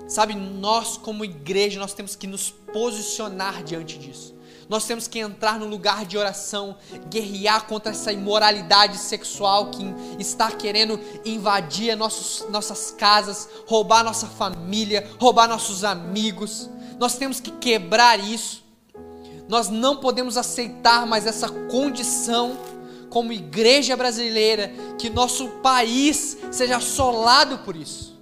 Sabe, 0.07 0.33
nós 0.35 0.97
como 0.97 1.23
igreja, 1.23 1.79
nós 1.79 1.93
temos 1.93 2.15
que 2.15 2.27
nos 2.27 2.49
posicionar 2.49 3.63
diante 3.63 3.97
disso. 3.97 4.35
Nós 4.69 4.85
temos 4.85 5.07
que 5.07 5.19
entrar 5.19 5.59
no 5.59 5.65
lugar 5.65 6.05
de 6.05 6.17
oração, 6.17 6.77
guerrear 7.09 7.65
contra 7.65 7.91
essa 7.91 8.11
imoralidade 8.11 8.97
sexual 8.97 9.71
que 9.71 9.83
está 10.19 10.51
querendo 10.51 10.99
invadir 11.25 11.95
nossos, 11.95 12.45
nossas 12.49 12.91
casas, 12.91 13.49
roubar 13.67 14.03
nossa 14.03 14.27
família, 14.27 15.09
roubar 15.19 15.47
nossos 15.47 15.83
amigos. 15.83 16.69
Nós 16.99 17.17
temos 17.17 17.39
que 17.39 17.51
quebrar 17.51 18.19
isso. 18.19 18.63
Nós 19.47 19.69
não 19.69 19.97
podemos 19.97 20.37
aceitar 20.37 21.05
mais 21.05 21.25
essa 21.25 21.49
condição 21.49 22.57
como 23.09 23.31
igreja 23.31 23.95
brasileira, 23.95 24.73
que 24.97 25.09
nosso 25.09 25.47
país 25.61 26.37
seja 26.51 26.77
assolado 26.77 27.59
por 27.59 27.75
isso. 27.75 28.19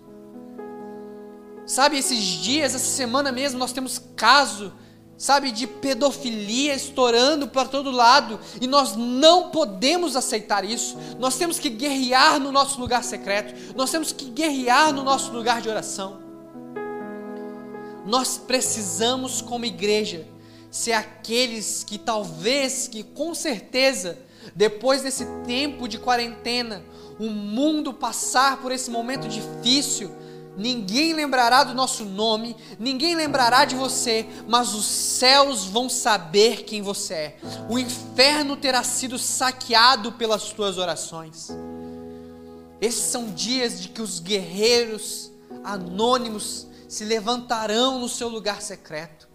Sabe, 1.65 1.97
esses 1.97 2.19
dias, 2.19 2.75
essa 2.75 2.85
semana 2.85 3.31
mesmo, 3.31 3.57
nós 3.57 3.71
temos 3.71 4.01
caso, 4.17 4.73
sabe, 5.21 5.51
de 5.51 5.67
pedofilia 5.67 6.73
estourando 6.73 7.47
para 7.47 7.67
todo 7.67 7.91
lado, 7.91 8.39
e 8.59 8.65
nós 8.65 8.95
não 8.95 9.51
podemos 9.51 10.15
aceitar 10.15 10.65
isso. 10.65 10.97
Nós 11.19 11.37
temos 11.37 11.59
que 11.59 11.69
guerrear 11.69 12.39
no 12.39 12.51
nosso 12.51 12.81
lugar 12.81 13.03
secreto, 13.03 13.75
nós 13.75 13.91
temos 13.91 14.11
que 14.11 14.25
guerrear 14.25 14.91
no 14.91 15.03
nosso 15.03 15.31
lugar 15.31 15.61
de 15.61 15.69
oração. 15.69 16.17
Nós 18.03 18.39
precisamos, 18.39 19.43
como 19.43 19.63
igreja, 19.63 20.27
ser 20.71 20.93
aqueles 20.93 21.83
que 21.83 21.99
talvez, 21.99 22.87
que 22.87 23.03
com 23.03 23.35
certeza, 23.35 24.17
depois 24.55 25.03
desse 25.03 25.27
tempo 25.45 25.87
de 25.87 25.99
quarentena, 25.99 26.83
o 27.19 27.29
mundo 27.29 27.93
passar 27.93 28.57
por 28.57 28.71
esse 28.71 28.89
momento 28.89 29.27
difícil, 29.27 30.09
ninguém 30.57 31.13
lembrará 31.13 31.63
do 31.63 31.73
nosso 31.73 32.05
nome, 32.05 32.55
ninguém 32.79 33.15
lembrará 33.15 33.65
de 33.65 33.75
você, 33.75 34.27
mas 34.47 34.73
os 34.73 34.85
céus 34.85 35.65
vão 35.65 35.89
saber 35.89 36.63
quem 36.63 36.81
você 36.81 37.13
é. 37.13 37.37
O 37.69 37.79
inferno 37.79 38.55
terá 38.55 38.83
sido 38.83 39.17
saqueado 39.17 40.11
pelas 40.13 40.51
tuas 40.51 40.77
orações. 40.77 41.49
Esses 42.79 43.03
são 43.03 43.31
dias 43.31 43.81
de 43.81 43.89
que 43.89 44.01
os 44.01 44.19
guerreiros 44.19 45.31
anônimos 45.63 46.67
se 46.87 47.05
levantarão 47.05 47.99
no 47.99 48.09
seu 48.09 48.27
lugar 48.27 48.61
secreto 48.61 49.31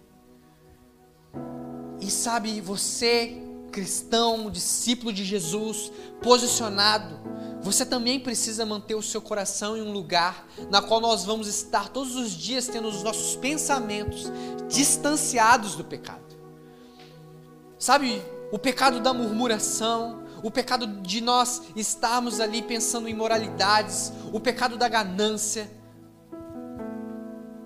e 2.01 2.11
sabe, 2.11 2.61
você, 2.61 3.43
cristão, 3.77 4.51
discípulo 4.51 5.13
de 5.13 5.23
Jesus, 5.23 5.93
posicionado, 6.23 7.21
você 7.61 7.85
também 7.85 8.19
precisa 8.19 8.65
manter 8.65 8.95
o 8.95 9.03
seu 9.03 9.21
coração 9.21 9.77
em 9.77 9.83
um 9.83 9.93
lugar 9.93 10.49
na 10.71 10.81
qual 10.81 10.99
nós 10.99 11.27
vamos 11.27 11.47
estar 11.47 11.91
todos 11.91 12.17
os 12.17 12.31
dias 12.31 12.69
tendo 12.69 12.89
os 12.89 13.03
nossos 13.03 13.37
pensamentos 13.37 14.33
distanciados 14.67 15.75
do 15.75 15.85
pecado. 15.85 16.25
Sabe, 17.79 18.23
o 18.51 18.59
pecado 18.59 18.99
da 18.99 19.13
murmuração, 19.13 20.23
o 20.43 20.51
pecado 20.51 20.87
de 21.03 21.21
nós 21.21 21.65
estarmos 21.77 22.41
ali 22.41 22.63
pensando 22.63 23.07
em 23.09 23.15
moralidades, 23.15 24.11
o 24.33 24.41
pecado 24.41 24.79
da 24.79 24.89
ganância. 24.89 25.71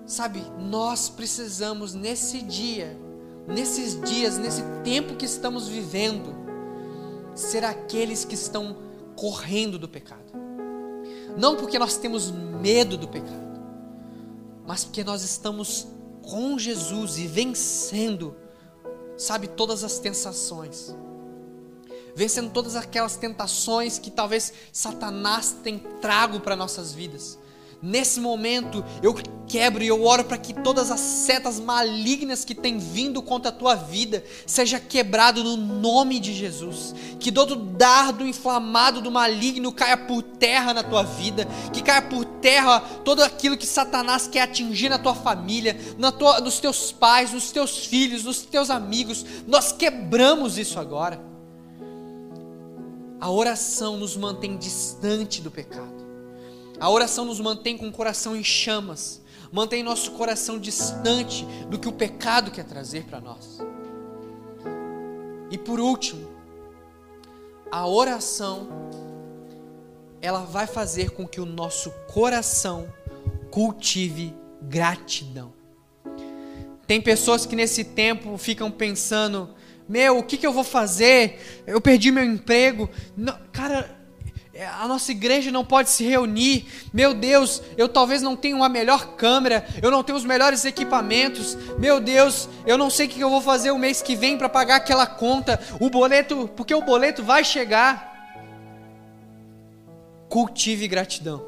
Sabe, 0.05 0.43
nós 0.59 1.07
precisamos 1.07 1.93
nesse 1.93 2.41
dia 2.41 2.99
nesses 3.47 3.99
dias, 4.01 4.37
nesse 4.37 4.63
tempo 4.83 5.15
que 5.15 5.25
estamos 5.25 5.67
vivendo, 5.67 6.35
ser 7.35 7.63
aqueles 7.63 8.25
que 8.25 8.35
estão 8.35 8.77
correndo 9.15 9.77
do 9.77 9.87
pecado. 9.87 10.31
Não 11.37 11.55
porque 11.55 11.79
nós 11.79 11.97
temos 11.97 12.31
medo 12.31 12.97
do 12.97 13.07
pecado, 13.07 13.61
mas 14.65 14.83
porque 14.83 15.03
nós 15.03 15.23
estamos 15.23 15.87
com 16.21 16.57
Jesus 16.57 17.17
e 17.17 17.27
vencendo, 17.27 18.35
sabe, 19.17 19.47
todas 19.47 19.83
as 19.83 19.99
tentações. 19.99 20.93
Vencendo 22.13 22.51
todas 22.51 22.75
aquelas 22.75 23.15
tentações 23.15 23.97
que 23.97 24.11
talvez 24.11 24.53
Satanás 24.71 25.55
tem 25.63 25.79
trago 26.01 26.41
para 26.41 26.55
nossas 26.55 26.93
vidas. 26.93 27.39
Nesse 27.81 28.19
momento, 28.19 28.85
eu 29.01 29.15
quebro 29.47 29.83
e 29.83 29.87
eu 29.87 30.05
oro 30.05 30.23
para 30.23 30.37
que 30.37 30.53
todas 30.53 30.91
as 30.91 30.99
setas 30.99 31.59
malignas 31.59 32.45
que 32.45 32.53
têm 32.53 32.77
vindo 32.77 33.23
contra 33.23 33.49
a 33.49 33.53
tua 33.53 33.73
vida 33.73 34.23
seja 34.45 34.79
quebrado 34.79 35.43
no 35.43 35.57
nome 35.57 36.19
de 36.19 36.31
Jesus. 36.31 36.93
Que 37.19 37.31
todo 37.31 37.55
dardo 37.55 38.25
inflamado 38.25 39.01
do 39.01 39.09
maligno 39.09 39.73
caia 39.73 39.97
por 39.97 40.21
terra 40.21 40.75
na 40.75 40.83
tua 40.83 41.01
vida, 41.01 41.47
que 41.73 41.81
caia 41.81 42.03
por 42.03 42.23
terra 42.23 42.79
todo 43.03 43.23
aquilo 43.23 43.57
que 43.57 43.65
Satanás 43.65 44.27
quer 44.27 44.43
atingir 44.43 44.87
na 44.87 44.99
tua 44.99 45.15
família, 45.15 45.75
na 45.97 46.11
tua, 46.11 46.39
nos 46.39 46.59
teus 46.59 46.91
pais, 46.91 47.33
nos 47.33 47.51
teus 47.51 47.85
filhos, 47.87 48.23
nos 48.23 48.43
teus 48.43 48.69
amigos. 48.69 49.25
Nós 49.47 49.71
quebramos 49.71 50.57
isso 50.57 50.79
agora. 50.79 51.19
A 53.19 53.29
oração 53.29 53.97
nos 53.97 54.15
mantém 54.15 54.55
distante 54.55 55.41
do 55.41 55.49
pecado. 55.49 56.00
A 56.81 56.89
oração 56.89 57.25
nos 57.25 57.39
mantém 57.39 57.77
com 57.77 57.87
o 57.87 57.91
coração 57.91 58.35
em 58.35 58.43
chamas, 58.43 59.21
mantém 59.51 59.83
nosso 59.83 60.13
coração 60.13 60.57
distante 60.57 61.45
do 61.69 61.77
que 61.77 61.87
o 61.87 61.91
pecado 61.91 62.49
quer 62.49 62.65
trazer 62.65 63.03
para 63.03 63.21
nós. 63.21 63.59
E 65.51 65.59
por 65.59 65.79
último, 65.79 66.27
a 67.71 67.87
oração 67.87 68.67
ela 70.19 70.39
vai 70.39 70.65
fazer 70.65 71.11
com 71.11 71.27
que 71.27 71.39
o 71.39 71.45
nosso 71.45 71.91
coração 72.11 72.91
cultive 73.51 74.33
gratidão. 74.63 75.53
Tem 76.87 76.99
pessoas 76.99 77.45
que 77.45 77.55
nesse 77.55 77.83
tempo 77.83 78.39
ficam 78.39 78.71
pensando: 78.71 79.53
meu, 79.87 80.17
o 80.17 80.23
que, 80.23 80.35
que 80.35 80.47
eu 80.47 80.51
vou 80.51 80.63
fazer? 80.63 81.63
Eu 81.67 81.79
perdi 81.79 82.11
meu 82.11 82.23
emprego. 82.23 82.89
Não, 83.15 83.37
cara, 83.51 84.00
a 84.65 84.87
nossa 84.87 85.11
igreja 85.11 85.51
não 85.51 85.65
pode 85.65 85.89
se 85.89 86.03
reunir. 86.03 86.65
Meu 86.93 87.13
Deus, 87.13 87.61
eu 87.77 87.89
talvez 87.89 88.21
não 88.21 88.35
tenha 88.35 88.55
uma 88.55 88.69
melhor 88.69 89.15
câmera, 89.15 89.65
eu 89.81 89.89
não 89.89 90.03
tenho 90.03 90.17
os 90.17 90.25
melhores 90.25 90.65
equipamentos. 90.65 91.57
Meu 91.77 91.99
Deus, 91.99 92.47
eu 92.65 92.77
não 92.77 92.89
sei 92.89 93.07
o 93.07 93.09
que 93.09 93.19
eu 93.19 93.29
vou 93.29 93.41
fazer 93.41 93.71
o 93.71 93.77
mês 93.77 94.01
que 94.01 94.15
vem 94.15 94.37
para 94.37 94.49
pagar 94.49 94.77
aquela 94.77 95.05
conta, 95.05 95.59
o 95.79 95.89
boleto, 95.89 96.49
porque 96.55 96.75
o 96.75 96.81
boleto 96.81 97.23
vai 97.23 97.43
chegar. 97.43 98.11
Cultive 100.29 100.87
gratidão. 100.87 101.47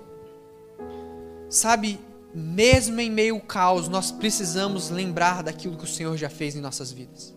Sabe, 1.49 1.99
mesmo 2.33 2.99
em 2.99 3.11
meio 3.11 3.35
ao 3.35 3.41
caos, 3.41 3.87
nós 3.87 4.11
precisamos 4.11 4.89
lembrar 4.89 5.43
daquilo 5.43 5.77
que 5.77 5.83
o 5.83 5.87
Senhor 5.87 6.17
já 6.17 6.29
fez 6.29 6.55
em 6.55 6.61
nossas 6.61 6.91
vidas. 6.91 7.33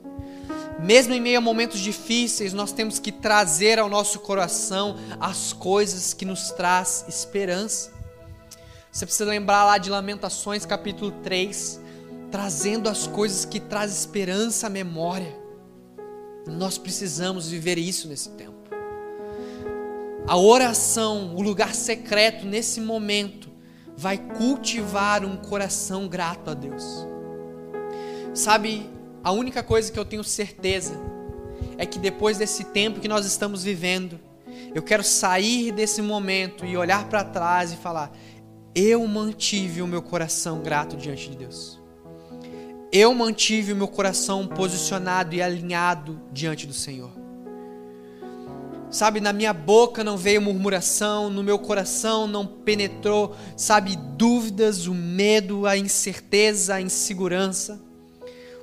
Mesmo 0.78 1.14
em 1.14 1.20
meio 1.20 1.38
a 1.38 1.40
momentos 1.40 1.80
difíceis, 1.80 2.52
nós 2.52 2.72
temos 2.72 2.98
que 2.98 3.10
trazer 3.10 3.78
ao 3.78 3.88
nosso 3.88 4.20
coração 4.20 4.96
as 5.18 5.52
coisas 5.52 6.12
que 6.12 6.24
nos 6.24 6.50
traz 6.50 7.04
esperança. 7.08 7.92
Você 8.92 9.06
precisa 9.06 9.28
lembrar 9.28 9.64
lá 9.64 9.78
de 9.78 9.90
Lamentações 9.90 10.64
capítulo 10.64 11.10
3, 11.22 11.80
trazendo 12.30 12.88
as 12.88 13.06
coisas 13.06 13.44
que 13.44 13.60
traz 13.60 13.92
esperança 13.92 14.66
à 14.66 14.70
memória. 14.70 15.36
Nós 16.46 16.78
precisamos 16.78 17.48
viver 17.48 17.78
isso 17.78 18.08
nesse 18.08 18.30
tempo. 18.30 18.56
A 20.26 20.36
oração, 20.36 21.34
o 21.36 21.42
lugar 21.42 21.74
secreto 21.74 22.46
nesse 22.46 22.80
momento, 22.80 23.48
vai 23.96 24.18
cultivar 24.18 25.24
um 25.24 25.36
coração 25.36 26.08
grato 26.08 26.50
a 26.50 26.54
Deus. 26.54 26.84
Sabe, 28.34 28.90
a 29.26 29.32
única 29.32 29.60
coisa 29.60 29.90
que 29.90 29.98
eu 29.98 30.04
tenho 30.04 30.22
certeza 30.22 30.94
é 31.76 31.84
que 31.84 31.98
depois 31.98 32.38
desse 32.38 32.62
tempo 32.62 33.00
que 33.00 33.08
nós 33.08 33.26
estamos 33.26 33.64
vivendo, 33.64 34.20
eu 34.72 34.80
quero 34.84 35.02
sair 35.02 35.72
desse 35.72 36.00
momento 36.00 36.64
e 36.64 36.76
olhar 36.76 37.08
para 37.08 37.24
trás 37.24 37.72
e 37.72 37.76
falar: 37.76 38.16
eu 38.72 39.04
mantive 39.04 39.82
o 39.82 39.86
meu 39.88 40.00
coração 40.00 40.60
grato 40.60 40.96
diante 40.96 41.28
de 41.28 41.38
Deus. 41.38 41.76
Eu 42.92 43.12
mantive 43.14 43.72
o 43.72 43.76
meu 43.76 43.88
coração 43.88 44.46
posicionado 44.46 45.34
e 45.34 45.42
alinhado 45.42 46.22
diante 46.32 46.64
do 46.64 46.72
Senhor. 46.72 47.10
Sabe, 48.88 49.20
na 49.20 49.32
minha 49.32 49.52
boca 49.52 50.04
não 50.04 50.16
veio 50.16 50.40
murmuração, 50.40 51.30
no 51.30 51.42
meu 51.42 51.58
coração 51.58 52.28
não 52.28 52.46
penetrou, 52.46 53.34
sabe, 53.56 53.96
dúvidas, 53.96 54.86
o 54.86 54.94
medo, 54.94 55.66
a 55.66 55.76
incerteza, 55.76 56.76
a 56.76 56.80
insegurança. 56.80 57.84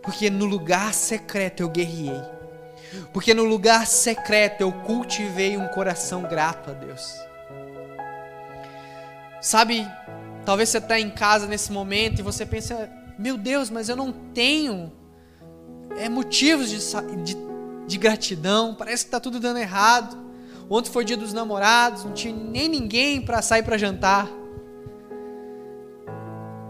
Porque 0.04 0.30
no 0.30 0.46
lugar 0.46 0.94
secreto 0.94 1.62
eu 1.62 1.70
guerriei. 1.70 2.22
Porque 3.12 3.34
no 3.34 3.44
lugar 3.44 3.88
secreto 3.88 4.62
eu 4.62 4.72
cultivei 4.72 5.58
um 5.58 5.68
coração 5.70 6.24
grato 6.24 6.70
a 6.70 6.74
Deus. 6.74 7.16
Sabe, 9.42 9.88
talvez 10.46 10.70
você 10.70 10.78
está 10.78 11.00
em 11.00 11.10
casa 11.10 11.48
nesse 11.48 11.72
momento 11.72 12.20
e 12.20 12.22
você 12.22 12.46
pensa: 12.46 12.90
meu 13.18 13.38
Deus, 13.38 13.70
mas 13.70 13.90
eu 13.90 13.96
não 13.96 14.12
tenho 14.12 14.92
é, 15.98 16.10
motivos 16.10 16.70
de, 16.70 16.80
de, 17.24 17.38
de 17.88 17.98
gratidão, 17.98 18.76
parece 18.76 19.06
que 19.06 19.08
está 19.08 19.20
tudo 19.20 19.40
dando 19.40 19.60
errado. 19.60 20.22
Ontem 20.70 20.92
foi 20.92 21.04
dia 21.06 21.18
dos 21.18 21.34
namorados, 21.34 22.04
não 22.04 22.14
tinha 22.14 22.34
nem 22.34 22.68
ninguém 22.68 23.22
para 23.22 23.42
sair 23.42 23.64
para 23.64 23.78
jantar. 23.78 24.30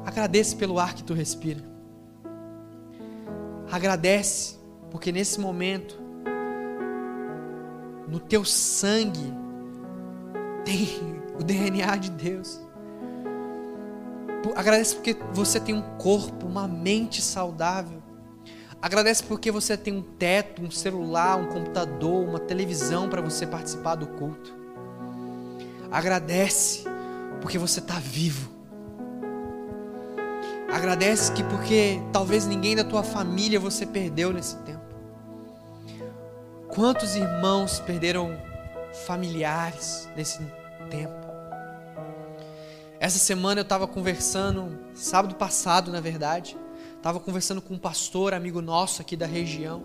Agradece 0.06 0.56
pelo 0.56 0.80
ar 0.80 0.94
que 0.94 1.04
tu 1.04 1.14
respira. 1.14 1.73
Agradece, 3.74 4.60
porque 4.92 5.12
nesse 5.12 5.40
momento, 5.40 6.00
no 8.08 8.20
teu 8.20 8.46
sangue, 8.46 9.34
tem 10.64 10.88
o 11.34 11.44
DNA 11.44 11.96
de 11.96 12.12
Deus. 12.12 12.62
Agradece 14.56 14.94
porque 14.94 15.18
você 15.32 15.60
tem 15.60 15.74
um 15.74 15.82
corpo, 15.98 16.46
uma 16.46 16.68
mente 16.68 17.20
saudável. 17.20 18.00
Agradece 18.80 19.24
porque 19.24 19.50
você 19.50 19.76
tem 19.76 19.92
um 19.92 20.04
teto, 20.04 20.62
um 20.62 20.70
celular, 20.70 21.38
um 21.38 21.48
computador, 21.48 22.30
uma 22.30 22.40
televisão 22.40 23.10
para 23.10 23.22
você 23.22 23.48
participar 23.48 23.96
do 23.96 24.06
culto. 24.06 24.56
Agradece 25.90 26.84
porque 27.42 27.58
você 27.58 27.80
está 27.80 27.98
vivo. 27.98 28.53
Agradece 30.74 31.32
que 31.34 31.44
porque 31.44 32.02
talvez 32.12 32.48
ninguém 32.48 32.76
da 32.76 32.84
tua 32.84 33.04
família 33.04 33.60
você 33.60 33.86
perdeu 33.86 34.34
nesse 34.34 34.56
tempo. 34.64 34.82
Quantos 36.68 37.16
irmãos 37.16 37.80
perderam 37.80 38.36
familiares 39.06 40.10
nesse 40.16 40.40
tempo? 40.90 41.14
Essa 43.00 43.20
semana 43.20 43.60
eu 43.60 43.64
estava 43.64 43.88
conversando, 43.88 44.80
sábado 44.96 45.36
passado, 45.36 45.92
na 45.92 46.02
verdade, 46.02 46.58
estava 46.98 47.20
conversando 47.20 47.62
com 47.62 47.76
um 47.76 47.80
pastor, 47.80 48.34
amigo 48.34 48.60
nosso 48.60 49.00
aqui 49.00 49.16
da 49.16 49.28
região, 49.28 49.84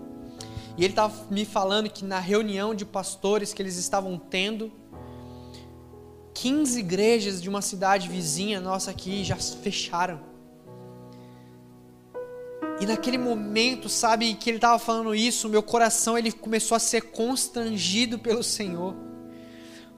e 0.75 0.85
ele 0.85 0.93
estava 0.93 1.13
me 1.31 1.45
falando 1.45 1.91
que 1.91 2.03
na 2.03 2.19
reunião 2.19 2.75
de 2.75 2.87
pastores 2.87 3.53
que 3.53 3.61
eles 3.61 3.77
estavam 3.77 4.19
tendo, 4.19 4.73
15 6.33 6.81
igrejas 6.81 7.43
de 7.43 7.49
uma 7.51 7.61
cidade 7.61 8.09
vizinha 8.09 8.59
nossa 8.59 8.91
aqui 8.91 9.23
já 9.23 9.37
fecharam. 9.37 10.28
E 12.81 12.87
naquele 12.87 13.19
momento, 13.19 13.89
sabe, 13.89 14.35
que 14.35 14.49
ele 14.51 14.59
estava 14.59 14.79
falando 14.79 15.15
isso, 15.15 15.49
meu 15.49 15.63
coração 15.63 16.17
ele 16.17 16.31
começou 16.31 16.77
a 16.77 16.79
ser 16.79 17.03
constrangido 17.03 18.19
pelo 18.19 18.43
Senhor. 18.43 18.95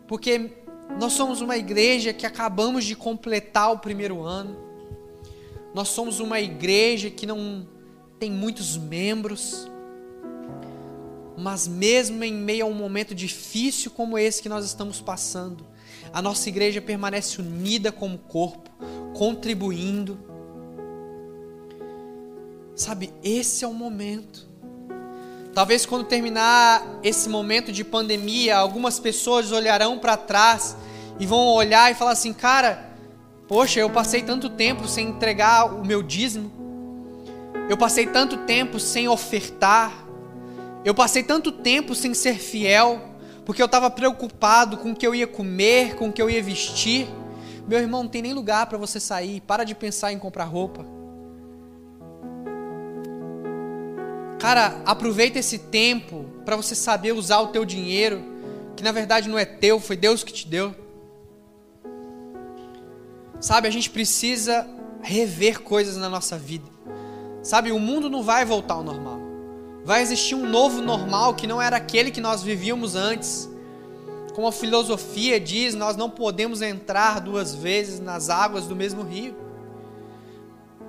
Porque 0.06 0.50
nós 0.98 1.12
somos 1.12 1.40
uma 1.40 1.56
igreja 1.56 2.12
que 2.12 2.24
acabamos 2.24 2.84
de 2.84 2.96
completar 2.96 3.70
o 3.72 3.78
primeiro 3.78 4.22
ano. 4.22 4.56
Nós 5.74 5.88
somos 5.88 6.20
uma 6.20 6.40
igreja 6.40 7.10
que 7.10 7.26
não 7.26 7.68
tem 8.18 8.30
muitos 8.30 8.76
membros. 8.76 9.70
Mas 11.36 11.68
mesmo 11.68 12.24
em 12.24 12.32
meio 12.32 12.64
a 12.64 12.68
um 12.68 12.74
momento 12.74 13.14
difícil 13.14 13.90
como 13.90 14.18
esse 14.18 14.42
que 14.42 14.48
nós 14.48 14.64
estamos 14.64 15.00
passando, 15.00 15.66
a 16.12 16.20
nossa 16.20 16.48
igreja 16.48 16.80
permanece 16.80 17.40
unida 17.40 17.92
como 17.92 18.18
corpo, 18.18 18.70
contribuindo. 19.14 20.29
Sabe, 22.80 23.12
esse 23.22 23.62
é 23.62 23.68
o 23.68 23.74
momento. 23.74 24.48
Talvez 25.52 25.84
quando 25.84 26.06
terminar 26.06 26.82
esse 27.02 27.28
momento 27.28 27.70
de 27.70 27.84
pandemia, 27.84 28.56
algumas 28.56 28.98
pessoas 28.98 29.52
olharão 29.52 29.98
para 29.98 30.16
trás 30.16 30.74
e 31.18 31.26
vão 31.26 31.46
olhar 31.48 31.92
e 31.92 31.94
falar 31.94 32.12
assim: 32.12 32.32
cara, 32.32 32.90
poxa, 33.46 33.80
eu 33.80 33.90
passei 33.90 34.22
tanto 34.22 34.48
tempo 34.48 34.88
sem 34.88 35.08
entregar 35.08 35.66
o 35.66 35.84
meu 35.84 36.02
dízimo, 36.02 36.50
eu 37.68 37.76
passei 37.76 38.06
tanto 38.06 38.38
tempo 38.46 38.80
sem 38.80 39.06
ofertar, 39.06 39.92
eu 40.82 40.94
passei 40.94 41.22
tanto 41.22 41.52
tempo 41.52 41.94
sem 41.94 42.14
ser 42.14 42.38
fiel, 42.38 42.98
porque 43.44 43.60
eu 43.60 43.66
estava 43.66 43.90
preocupado 43.90 44.78
com 44.78 44.92
o 44.92 44.96
que 44.96 45.06
eu 45.06 45.14
ia 45.14 45.26
comer, 45.26 45.96
com 45.96 46.08
o 46.08 46.12
que 46.14 46.22
eu 46.22 46.30
ia 46.30 46.42
vestir. 46.42 47.06
Meu 47.68 47.78
irmão, 47.78 48.04
não 48.04 48.10
tem 48.10 48.22
nem 48.22 48.32
lugar 48.32 48.64
para 48.68 48.78
você 48.78 48.98
sair, 48.98 49.42
para 49.42 49.64
de 49.64 49.74
pensar 49.74 50.14
em 50.14 50.18
comprar 50.18 50.44
roupa. 50.44 50.98
Cara, 54.40 54.80
aproveita 54.86 55.38
esse 55.38 55.58
tempo 55.58 56.24
para 56.46 56.56
você 56.56 56.74
saber 56.74 57.12
usar 57.12 57.40
o 57.40 57.48
teu 57.48 57.62
dinheiro, 57.62 58.24
que 58.74 58.82
na 58.82 58.90
verdade 58.90 59.28
não 59.28 59.38
é 59.38 59.44
teu, 59.44 59.78
foi 59.78 59.98
Deus 59.98 60.24
que 60.24 60.32
te 60.32 60.48
deu. 60.48 60.74
Sabe, 63.38 63.68
a 63.68 63.70
gente 63.70 63.90
precisa 63.90 64.66
rever 65.02 65.60
coisas 65.60 65.98
na 65.98 66.08
nossa 66.08 66.38
vida. 66.38 66.64
Sabe, 67.42 67.70
o 67.70 67.78
mundo 67.78 68.08
não 68.08 68.22
vai 68.22 68.46
voltar 68.46 68.74
ao 68.74 68.82
normal. 68.82 69.20
Vai 69.84 70.00
existir 70.00 70.34
um 70.34 70.48
novo 70.48 70.80
normal 70.80 71.34
que 71.34 71.46
não 71.46 71.60
era 71.60 71.76
aquele 71.76 72.10
que 72.10 72.20
nós 72.20 72.42
vivíamos 72.42 72.96
antes. 72.96 73.46
Como 74.34 74.46
a 74.46 74.52
filosofia 74.52 75.38
diz, 75.38 75.74
nós 75.74 75.98
não 75.98 76.08
podemos 76.08 76.62
entrar 76.62 77.20
duas 77.20 77.54
vezes 77.54 78.00
nas 78.00 78.30
águas 78.30 78.66
do 78.66 78.74
mesmo 78.74 79.02
rio. 79.02 79.36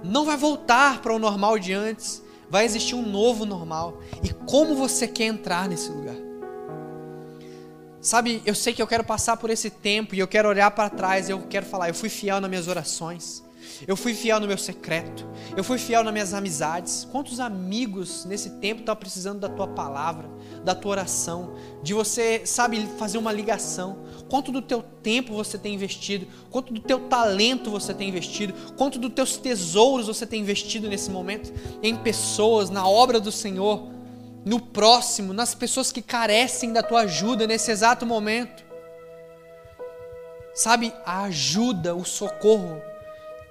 Não 0.02 0.24
vai 0.24 0.38
voltar 0.38 1.02
para 1.02 1.14
o 1.14 1.20
normal 1.20 1.60
de 1.60 1.74
antes 1.74 2.21
vai 2.52 2.66
existir 2.66 2.96
um 2.96 3.02
novo 3.02 3.46
normal. 3.46 4.02
E 4.22 4.34
como 4.34 4.76
você 4.76 5.08
quer 5.08 5.24
entrar 5.24 5.70
nesse 5.70 5.90
lugar? 5.90 6.18
Sabe, 8.02 8.42
eu 8.46 8.54
sei 8.54 8.74
que 8.74 8.82
eu 8.82 8.88
quero 8.88 9.06
passar 9.06 9.38
por 9.38 9.50
esse 9.50 9.70
tempo 9.70 10.14
e 10.14 10.20
eu 10.20 10.28
quero 10.28 10.50
olhar 10.50 10.70
para 10.72 10.90
trás 10.90 11.30
eu 11.30 11.40
quero 11.44 11.66
falar, 11.66 11.88
eu 11.88 11.94
fui 11.94 12.10
fiel 12.10 12.42
nas 12.42 12.50
minhas 12.50 12.68
orações. 12.68 13.42
Eu 13.88 13.96
fui 13.96 14.14
fiel 14.14 14.40
no 14.40 14.48
meu 14.48 14.58
secreto. 14.58 15.26
Eu 15.56 15.64
fui 15.64 15.78
fiel 15.78 16.04
nas 16.04 16.12
minhas 16.12 16.34
amizades. 16.34 17.08
Quantos 17.10 17.40
amigos 17.40 18.26
nesse 18.26 18.50
tempo 18.60 18.82
estão 18.82 18.96
precisando 18.96 19.40
da 19.40 19.48
tua 19.48 19.68
palavra, 19.68 20.30
da 20.64 20.76
tua 20.76 20.92
oração, 20.92 21.54
de 21.82 21.94
você, 21.94 22.42
sabe, 22.46 22.88
fazer 22.98 23.18
uma 23.18 23.32
ligação? 23.32 23.98
Quanto 24.30 24.52
do 24.52 24.62
teu 24.62 24.82
tempo 24.82 25.34
você 25.34 25.58
tem 25.58 25.74
investido? 25.74 26.28
Quanto 26.50 26.74
do 26.74 26.80
teu 26.80 27.00
talento 27.02 27.72
você 27.72 27.94
tem 27.94 28.10
investido? 28.10 28.54
Quanto 28.78 29.00
dos 29.00 29.12
teus 29.14 29.38
tesouros 29.38 30.08
você 30.08 30.26
tem 30.26 30.42
investido 30.42 30.88
nesse 30.88 31.10
momento 31.10 31.52
em 31.82 31.96
pessoas, 31.96 32.70
na 32.70 32.88
obra 32.88 33.20
do 33.20 33.32
Senhor, 33.32 33.88
no 34.46 34.60
próximo, 34.60 35.34
nas 35.34 35.54
pessoas 35.54 35.92
que 35.92 36.02
carecem 36.02 36.72
da 36.72 36.84
tua 36.84 37.02
ajuda 37.02 37.48
nesse 37.48 37.72
exato 37.72 38.06
momento? 38.06 38.64
Sabe, 40.54 40.94
a 41.06 41.24
ajuda, 41.24 41.96
o 41.96 42.06
socorro 42.06 42.82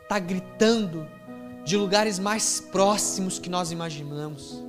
está 0.03 0.18
gritando 0.18 1.07
de 1.64 1.77
lugares 1.77 2.18
mais 2.18 2.61
próximos 2.61 3.38
que 3.38 3.49
nós 3.49 3.70
imaginamos. 3.70 4.62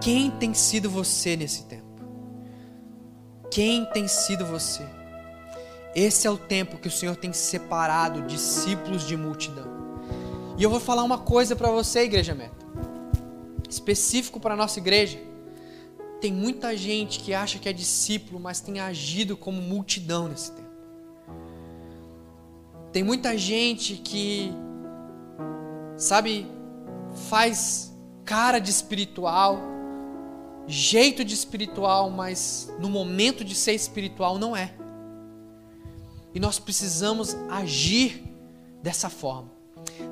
Quem 0.00 0.30
tem 0.30 0.54
sido 0.54 0.88
você 0.88 1.36
nesse 1.36 1.64
tempo? 1.64 1.84
Quem 3.50 3.84
tem 3.86 4.06
sido 4.06 4.46
você? 4.46 4.86
Esse 5.94 6.26
é 6.26 6.30
o 6.30 6.38
tempo 6.38 6.78
que 6.78 6.86
o 6.86 6.90
Senhor 6.90 7.16
tem 7.16 7.32
separado 7.32 8.22
discípulos 8.22 9.02
de 9.06 9.16
multidão. 9.16 9.66
E 10.56 10.62
eu 10.62 10.70
vou 10.70 10.78
falar 10.78 11.02
uma 11.02 11.18
coisa 11.18 11.56
para 11.56 11.70
você, 11.70 12.04
igreja 12.04 12.34
meta. 12.34 12.66
Específico 13.68 14.38
para 14.38 14.54
nossa 14.54 14.78
igreja. 14.78 15.18
Tem 16.20 16.32
muita 16.32 16.76
gente 16.76 17.20
que 17.20 17.34
acha 17.34 17.58
que 17.58 17.68
é 17.68 17.72
discípulo, 17.72 18.38
mas 18.38 18.60
tem 18.60 18.80
agido 18.80 19.36
como 19.36 19.60
multidão 19.60 20.28
nesse 20.28 20.52
tempo. 20.52 20.68
Tem 22.92 23.02
muita 23.02 23.36
gente 23.36 23.96
que, 23.96 24.52
sabe, 25.96 26.46
faz 27.28 27.92
cara 28.24 28.58
de 28.58 28.70
espiritual, 28.70 29.58
jeito 30.68 31.24
de 31.24 31.34
espiritual, 31.34 32.10
mas 32.10 32.72
no 32.78 32.90
momento 32.90 33.42
de 33.42 33.54
ser 33.54 33.72
espiritual 33.72 34.38
não 34.38 34.54
é. 34.54 34.74
E 36.34 36.38
nós 36.38 36.58
precisamos 36.58 37.34
agir 37.48 38.22
dessa 38.82 39.08
forma. 39.08 39.50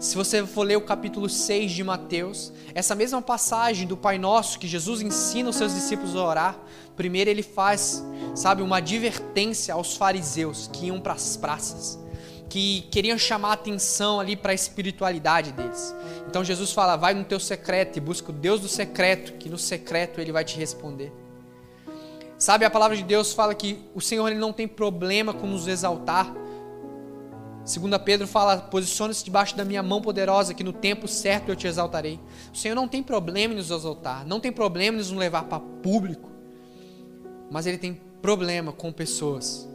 Se 0.01 0.16
você 0.16 0.45
for 0.47 0.62
ler 0.62 0.77
o 0.77 0.81
capítulo 0.81 1.29
6 1.29 1.71
de 1.71 1.85
Mateus, 1.85 2.53
essa 2.75 2.95
mesma 2.95 3.21
passagem 3.21 3.87
do 3.87 3.97
Pai 3.97 4.19
Nosso 4.19 4.59
que 4.59 4.66
Jesus 4.66 5.01
ensina 5.03 5.51
os 5.51 5.57
seus 5.57 5.75
discípulos 5.75 6.16
a 6.16 6.25
orar, 6.25 6.59
primeiro 6.97 7.31
ele 7.31 7.42
faz, 7.42 8.03
sabe, 8.35 8.62
uma 8.62 8.79
advertência 8.79 9.75
aos 9.75 9.97
fariseus 9.97 10.69
que 10.73 10.87
iam 10.87 11.01
para 11.01 11.12
as 11.12 11.37
praças 11.37 12.06
que 12.48 12.82
queriam 12.90 13.18
chamar 13.18 13.50
a 13.50 13.52
atenção 13.54 14.20
ali 14.20 14.37
para 14.37 14.52
a 14.52 14.54
espiritualidade 14.54 15.52
deles. 15.52 15.94
Então 16.28 16.44
Jesus 16.44 16.72
fala: 16.72 16.96
vai 16.96 17.14
no 17.14 17.24
teu 17.24 17.40
secreto 17.40 17.96
e 17.96 18.00
busca 18.00 18.30
o 18.30 18.35
Deus 18.35 18.61
do 18.61 18.68
secreto, 18.68 19.32
que 19.35 19.48
no 19.48 19.59
secreto 19.59 20.20
ele 20.20 20.32
vai 20.32 20.44
te 20.44 20.59
responder. 20.59 21.12
Sabe, 22.38 22.64
a 22.64 22.70
palavra 22.70 22.96
de 22.96 23.02
Deus 23.02 23.32
fala 23.32 23.54
que 23.54 23.78
o 23.94 24.00
Senhor 24.00 24.28
ele 24.28 24.38
não 24.38 24.52
tem 24.52 24.68
problema 24.68 25.32
com 25.32 25.46
nos 25.46 25.66
exaltar. 25.66 26.32
Segunda 27.64 27.98
Pedro 27.98 28.26
fala: 28.26 28.59
posicione-se 28.59 29.24
debaixo 29.24 29.56
da 29.56 29.64
minha 29.64 29.82
mão 29.82 30.00
poderosa, 30.00 30.54
que 30.54 30.62
no 30.62 30.72
tempo 30.72 31.09
certo 31.09 31.48
eu 31.48 31.56
te 31.56 31.66
exaltarei. 31.66 32.20
O 32.52 32.56
Senhor 32.56 32.74
não 32.74 32.87
tem 32.87 33.02
problema 33.02 33.54
em 33.54 33.56
nos 33.56 33.70
exaltar, 33.70 34.26
não 34.26 34.38
tem 34.38 34.52
problema 34.52 34.96
em 34.96 34.98
nos 34.98 35.11
levar 35.11 35.44
para 35.44 35.61
público, 35.61 36.30
mas 37.50 37.66
Ele 37.66 37.78
tem 37.78 38.00
problema 38.22 38.72
com 38.72 38.92
pessoas 38.92 39.65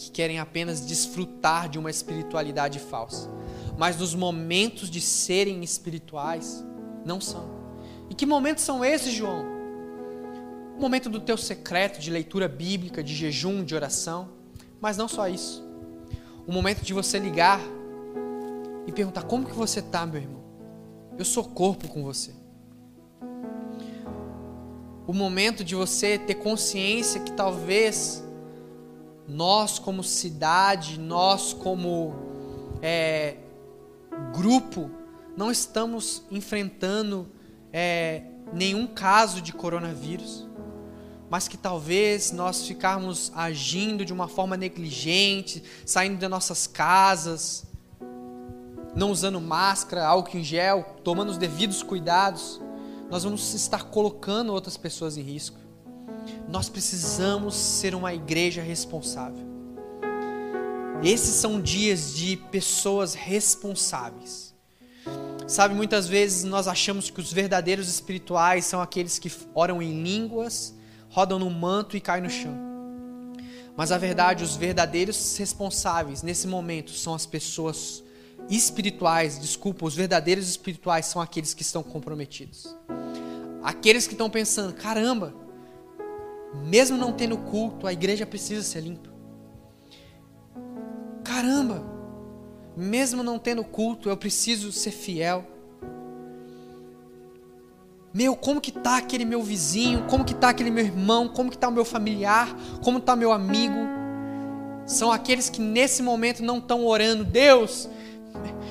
que 0.00 0.10
querem 0.10 0.38
apenas 0.38 0.80
desfrutar 0.80 1.68
de 1.68 1.78
uma 1.78 1.90
espiritualidade 1.90 2.78
falsa. 2.78 3.28
Mas 3.76 3.98
nos 3.98 4.14
momentos 4.14 4.88
de 4.88 4.98
serem 4.98 5.62
espirituais, 5.62 6.64
não 7.04 7.20
são. 7.20 7.50
E 8.08 8.14
que 8.14 8.24
momentos 8.24 8.64
são 8.64 8.82
esses, 8.82 9.12
João? 9.12 9.44
O 10.74 10.80
momento 10.80 11.10
do 11.10 11.20
teu 11.20 11.36
secreto 11.36 12.00
de 12.00 12.10
leitura 12.10 12.48
bíblica, 12.48 13.04
de 13.04 13.14
jejum, 13.14 13.62
de 13.62 13.74
oração. 13.74 14.30
Mas 14.80 14.96
não 14.96 15.06
só 15.06 15.28
isso. 15.28 15.62
O 16.46 16.52
momento 16.52 16.82
de 16.82 16.94
você 16.94 17.18
ligar 17.18 17.60
e 18.86 18.92
perguntar: 18.92 19.24
como 19.24 19.44
que 19.44 19.54
você 19.54 19.80
está, 19.80 20.06
meu 20.06 20.22
irmão? 20.22 20.42
Eu 21.18 21.26
sou 21.26 21.44
corpo 21.44 21.88
com 21.88 22.02
você. 22.02 22.32
O 25.06 25.12
momento 25.12 25.62
de 25.62 25.74
você 25.74 26.16
ter 26.16 26.36
consciência 26.36 27.20
que 27.20 27.32
talvez 27.32 28.24
nós 29.30 29.78
como 29.78 30.02
cidade, 30.02 30.98
nós 30.98 31.52
como 31.52 32.14
é, 32.82 33.36
grupo, 34.34 34.90
não 35.36 35.52
estamos 35.52 36.24
enfrentando 36.30 37.28
é, 37.72 38.24
nenhum 38.52 38.88
caso 38.88 39.40
de 39.40 39.52
coronavírus, 39.52 40.48
mas 41.30 41.46
que 41.46 41.56
talvez 41.56 42.32
nós 42.32 42.66
ficarmos 42.66 43.30
agindo 43.36 44.04
de 44.04 44.12
uma 44.12 44.26
forma 44.26 44.56
negligente, 44.56 45.62
saindo 45.86 46.18
das 46.18 46.28
nossas 46.28 46.66
casas, 46.66 47.64
não 48.96 49.12
usando 49.12 49.40
máscara, 49.40 50.04
álcool 50.04 50.38
em 50.38 50.42
gel, 50.42 50.96
tomando 51.04 51.30
os 51.30 51.38
devidos 51.38 51.84
cuidados, 51.84 52.60
nós 53.08 53.22
vamos 53.22 53.54
estar 53.54 53.84
colocando 53.84 54.52
outras 54.52 54.76
pessoas 54.76 55.16
em 55.16 55.22
risco. 55.22 55.59
Nós 56.50 56.68
precisamos 56.68 57.54
ser 57.54 57.94
uma 57.94 58.12
igreja 58.12 58.60
responsável. 58.60 59.46
Esses 61.00 61.36
são 61.36 61.60
dias 61.60 62.12
de 62.12 62.36
pessoas 62.36 63.14
responsáveis. 63.14 64.52
Sabe, 65.46 65.74
muitas 65.74 66.08
vezes 66.08 66.42
nós 66.42 66.66
achamos 66.66 67.08
que 67.08 67.20
os 67.20 67.32
verdadeiros 67.32 67.88
espirituais 67.88 68.64
são 68.64 68.80
aqueles 68.80 69.18
que 69.18 69.32
oram 69.54 69.80
em 69.80 70.02
línguas, 70.02 70.74
rodam 71.08 71.38
no 71.38 71.48
manto 71.48 71.96
e 71.96 72.00
caem 72.00 72.24
no 72.24 72.30
chão. 72.30 72.54
Mas 73.76 73.92
a 73.92 73.98
verdade, 73.98 74.42
os 74.42 74.56
verdadeiros 74.56 75.36
responsáveis 75.36 76.22
nesse 76.22 76.48
momento 76.48 76.90
são 76.90 77.14
as 77.14 77.26
pessoas 77.26 78.02
espirituais, 78.48 79.38
desculpa, 79.38 79.86
os 79.86 79.94
verdadeiros 79.94 80.48
espirituais 80.48 81.06
são 81.06 81.22
aqueles 81.22 81.54
que 81.54 81.62
estão 81.62 81.82
comprometidos. 81.82 82.76
Aqueles 83.62 84.08
que 84.08 84.14
estão 84.14 84.28
pensando, 84.28 84.72
caramba, 84.72 85.32
mesmo 86.54 86.96
não 86.96 87.12
tendo 87.12 87.36
culto, 87.38 87.86
a 87.86 87.92
igreja 87.92 88.26
precisa 88.26 88.62
ser 88.62 88.80
limpa. 88.80 89.10
Caramba! 91.24 91.84
Mesmo 92.76 93.22
não 93.22 93.38
tendo 93.38 93.62
culto, 93.64 94.08
eu 94.08 94.16
preciso 94.16 94.72
ser 94.72 94.90
fiel. 94.90 95.44
Meu, 98.12 98.34
como 98.34 98.60
que 98.60 98.72
tá 98.72 98.96
aquele 98.96 99.24
meu 99.24 99.42
vizinho? 99.42 100.04
Como 100.08 100.24
que 100.24 100.34
tá 100.34 100.48
aquele 100.48 100.70
meu 100.70 100.84
irmão? 100.84 101.28
Como 101.28 101.50
que 101.50 101.58
tá 101.58 101.68
o 101.68 101.72
meu 101.72 101.84
familiar? 101.84 102.56
Como 102.82 102.98
está 102.98 103.14
meu 103.14 103.30
amigo? 103.30 103.78
São 104.84 105.12
aqueles 105.12 105.48
que 105.48 105.60
nesse 105.60 106.02
momento 106.02 106.42
não 106.42 106.58
estão 106.58 106.84
orando. 106.84 107.24
Deus, 107.24 107.88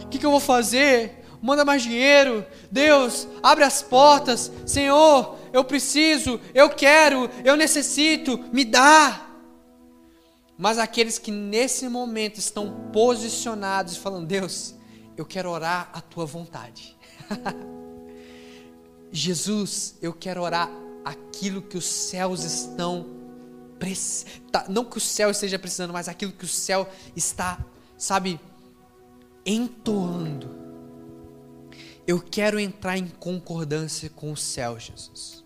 o 0.03 0.07
que, 0.07 0.17
que 0.17 0.25
eu 0.25 0.31
vou 0.31 0.41
fazer? 0.41 1.23
Manda 1.41 1.63
mais 1.63 1.81
dinheiro. 1.81 2.45
Deus, 2.69 3.27
abre 3.41 3.63
as 3.63 3.81
portas. 3.81 4.51
Senhor, 4.65 5.37
eu 5.51 5.63
preciso, 5.63 6.39
eu 6.53 6.69
quero, 6.69 7.29
eu 7.43 7.55
necessito, 7.55 8.37
me 8.51 8.65
dá. 8.65 9.27
Mas 10.57 10.77
aqueles 10.77 11.17
que 11.17 11.31
nesse 11.31 11.87
momento 11.87 12.37
estão 12.37 12.89
posicionados 12.91 13.95
e 13.95 13.99
falando: 13.99 14.27
Deus, 14.27 14.75
eu 15.15 15.25
quero 15.25 15.49
orar 15.49 15.89
a 15.93 16.01
tua 16.01 16.25
vontade. 16.25 16.97
Jesus, 19.11 19.95
eu 20.01 20.13
quero 20.13 20.41
orar 20.41 20.69
aquilo 21.03 21.61
que 21.61 21.77
os 21.77 21.85
céus 21.85 22.43
estão 22.43 23.19
tá, 24.51 24.65
não 24.67 24.83
que 24.83 24.97
o 24.97 25.01
céu 25.01 25.31
esteja 25.31 25.57
precisando, 25.57 25.93
mas 25.93 26.07
aquilo 26.07 26.31
que 26.31 26.43
o 26.43 26.47
céu 26.47 26.87
está, 27.15 27.63
sabe, 27.97 28.39
entoando. 29.45 30.57
Eu 32.05 32.19
quero 32.19 32.59
entrar 32.59 32.97
em 32.97 33.07
concordância 33.07 34.09
com 34.09 34.31
o 34.31 34.37
céu, 34.37 34.79
Jesus. 34.79 35.38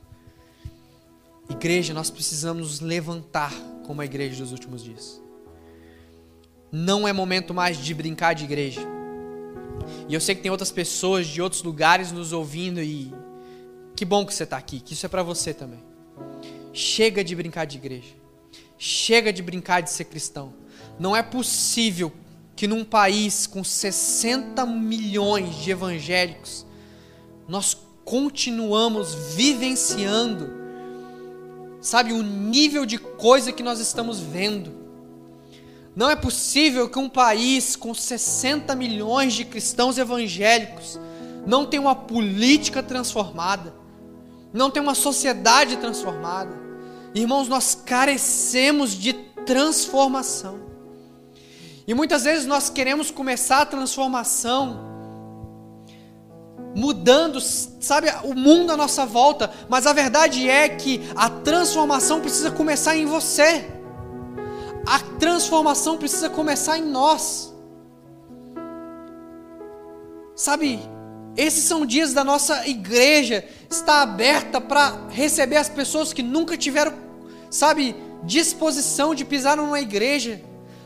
Igreja, 1.50 1.94
nós 1.94 2.10
precisamos 2.10 2.62
nos 2.64 2.80
levantar 2.80 3.54
como 3.86 4.02
a 4.02 4.06
igreja 4.06 4.42
dos 4.42 4.52
últimos 4.52 4.84
dias. 4.84 5.22
Não 6.72 7.08
é 7.08 7.14
momento 7.14 7.54
mais 7.54 7.78
de 7.78 7.94
brincar 7.94 8.34
de 8.34 8.46
igreja. 8.46 8.82
E 10.08 10.14
eu 10.14 10.22
sei 10.22 10.36
que 10.36 10.42
tem 10.42 10.52
outras 10.52 10.72
pessoas 10.72 11.28
de 11.28 11.42
outros 11.42 11.62
lugares 11.62 12.12
nos 12.12 12.32
ouvindo 12.32 12.82
e 12.82 13.14
que 13.96 14.06
bom 14.06 14.26
que 14.26 14.34
você 14.34 14.44
está 14.44 14.58
aqui, 14.58 14.80
que 14.80 14.94
isso 14.94 15.06
é 15.06 15.10
para 15.10 15.24
você 15.24 15.54
também. 15.54 15.84
Chega 16.72 17.24
de 17.24 17.36
brincar 17.36 17.66
de 17.66 17.78
igreja. 17.78 18.16
Chega 18.78 19.32
de 19.32 19.42
brincar 19.42 19.82
de 19.82 19.92
ser 19.92 20.06
cristão. 20.06 20.54
Não 21.00 21.16
é 21.16 21.22
possível 21.22 22.12
que 22.56 22.68
num 22.68 22.84
país 22.84 23.46
com 23.48 23.64
60 23.64 24.66
milhões 24.66 25.56
de 25.56 25.72
evangélicos, 25.72 26.66
nós 27.48 27.78
continuamos 28.06 29.14
vivenciando, 29.36 30.63
sabe, 31.84 32.14
o 32.14 32.24
nível 32.24 32.86
de 32.86 32.98
coisa 32.98 33.52
que 33.52 33.62
nós 33.62 33.80
estamos 33.80 34.20
vendo. 34.20 34.72
Não 35.94 36.10
é 36.10 36.16
possível 36.16 36.90
que 36.90 36.98
um 36.98 37.10
país 37.10 37.76
com 37.76 37.94
60 37.94 38.74
milhões 38.74 39.34
de 39.34 39.46
cristãos 39.46 39.98
evangélicos 39.98 41.00
não 41.46 41.66
tenha 41.66 41.82
uma 41.82 41.94
política 41.94 42.82
transformada, 42.82 43.76
não 44.52 44.72
tenha 44.72 44.82
uma 44.82 44.96
sociedade 44.96 45.76
transformada. 45.78 46.58
Irmãos, 47.14 47.48
nós 47.48 47.76
carecemos 47.76 48.94
de 48.94 49.14
transformação. 49.46 50.62
E 51.86 51.94
muitas 51.94 52.24
vezes 52.24 52.46
nós 52.46 52.70
queremos 52.70 53.12
começar 53.12 53.62
a 53.62 53.66
transformação 53.66 54.93
mudando, 56.76 57.40
sabe, 57.40 58.08
o 58.24 58.34
mundo 58.34 58.72
à 58.72 58.78
nossa 58.78 59.06
volta, 59.06 59.52
mas 59.70 59.86
a 59.86 59.94
verdade 59.94 60.50
é 60.50 60.68
que 60.70 61.02
a 61.16 61.30
transformação 61.30 62.20
precisa 62.20 62.52
começar 62.52 62.96
em 62.96 63.06
você. 63.06 63.66
A 64.86 65.00
transformação 65.20 65.98
precisa 65.98 66.30
começar 66.30 66.78
em 66.78 66.86
nós. 66.86 67.54
Sabe, 70.36 70.80
esses 71.38 71.64
são 71.64 71.86
dias 71.86 72.14
da 72.14 72.24
nossa 72.24 72.68
igreja 72.68 73.46
está 73.70 74.02
aberta 74.02 74.60
para 74.60 75.08
receber 75.10 75.58
as 75.58 75.70
pessoas 75.70 76.12
que 76.12 76.22
nunca 76.22 76.58
tiveram, 76.58 76.94
sabe, 77.50 77.96
disposição 78.24 79.14
de 79.14 79.26
pisar 79.26 79.58
numa 79.58 79.80
igreja 79.80 80.42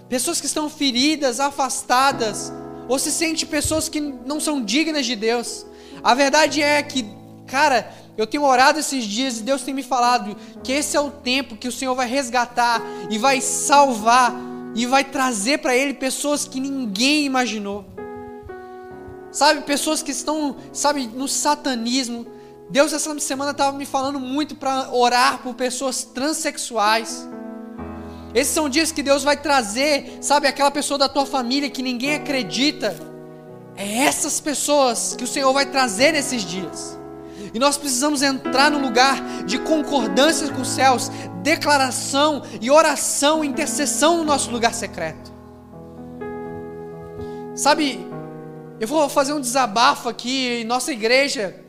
pessoas 0.09 0.39
que 0.39 0.47
estão 0.47 0.69
feridas, 0.69 1.39
afastadas, 1.39 2.51
ou 2.87 2.97
se 2.97 3.11
sente 3.11 3.45
pessoas 3.45 3.89
que 3.89 3.99
não 3.99 4.39
são 4.39 4.63
dignas 4.63 5.05
de 5.05 5.15
Deus. 5.15 5.65
A 6.03 6.13
verdade 6.13 6.61
é 6.61 6.81
que, 6.83 7.05
cara, 7.47 7.91
eu 8.17 8.25
tenho 8.25 8.43
orado 8.43 8.79
esses 8.79 9.03
dias 9.03 9.39
e 9.39 9.43
Deus 9.43 9.61
tem 9.61 9.73
me 9.73 9.83
falado 9.83 10.35
que 10.63 10.71
esse 10.71 10.97
é 10.97 10.99
o 10.99 11.11
tempo 11.11 11.55
que 11.55 11.67
o 11.67 11.71
Senhor 11.71 11.93
vai 11.93 12.07
resgatar 12.07 12.81
e 13.09 13.17
vai 13.17 13.39
salvar 13.41 14.33
e 14.75 14.85
vai 14.85 15.03
trazer 15.03 15.59
para 15.59 15.75
Ele 15.75 15.93
pessoas 15.93 16.47
que 16.47 16.59
ninguém 16.59 17.25
imaginou. 17.25 17.85
Sabe, 19.31 19.61
pessoas 19.61 20.01
que 20.01 20.11
estão, 20.11 20.55
sabe, 20.73 21.05
no 21.07 21.27
satanismo. 21.27 22.25
Deus 22.69 22.91
essa 22.91 23.17
semana 23.19 23.51
estava 23.51 23.77
me 23.77 23.85
falando 23.85 24.19
muito 24.19 24.55
para 24.55 24.91
orar 24.91 25.39
por 25.43 25.53
pessoas 25.53 26.03
transexuais. 26.03 27.27
Esses 28.33 28.53
são 28.53 28.67
dias 28.67 28.91
que 28.91 29.03
Deus 29.03 29.23
vai 29.23 29.37
trazer, 29.37 30.17
sabe, 30.21 30.47
aquela 30.47 30.71
pessoa 30.71 30.97
da 30.97 31.07
tua 31.07 31.25
família 31.25 31.69
que 31.69 31.81
ninguém 31.81 32.15
acredita. 32.15 32.95
É 33.77 33.99
essas 33.99 34.39
pessoas 34.41 35.15
que 35.15 35.23
o 35.23 35.27
Senhor 35.27 35.53
vai 35.53 35.67
trazer 35.67 36.11
nesses 36.11 36.43
dias. 36.43 36.97
E 37.53 37.59
nós 37.59 37.77
precisamos 37.77 38.23
entrar 38.23 38.71
no 38.71 38.79
lugar 38.79 39.43
de 39.45 39.59
concordância 39.59 40.51
com 40.51 40.61
os 40.61 40.69
céus, 40.69 41.11
declaração 41.43 42.41
e 42.59 42.71
oração, 42.71 43.43
intercessão 43.43 44.17
no 44.17 44.23
nosso 44.23 44.49
lugar 44.49 44.73
secreto. 44.73 45.31
Sabe, 47.55 48.05
eu 48.79 48.87
vou 48.87 49.07
fazer 49.07 49.33
um 49.33 49.39
desabafo 49.39 50.09
aqui 50.09 50.61
em 50.61 50.63
nossa 50.63 50.91
igreja 50.91 51.66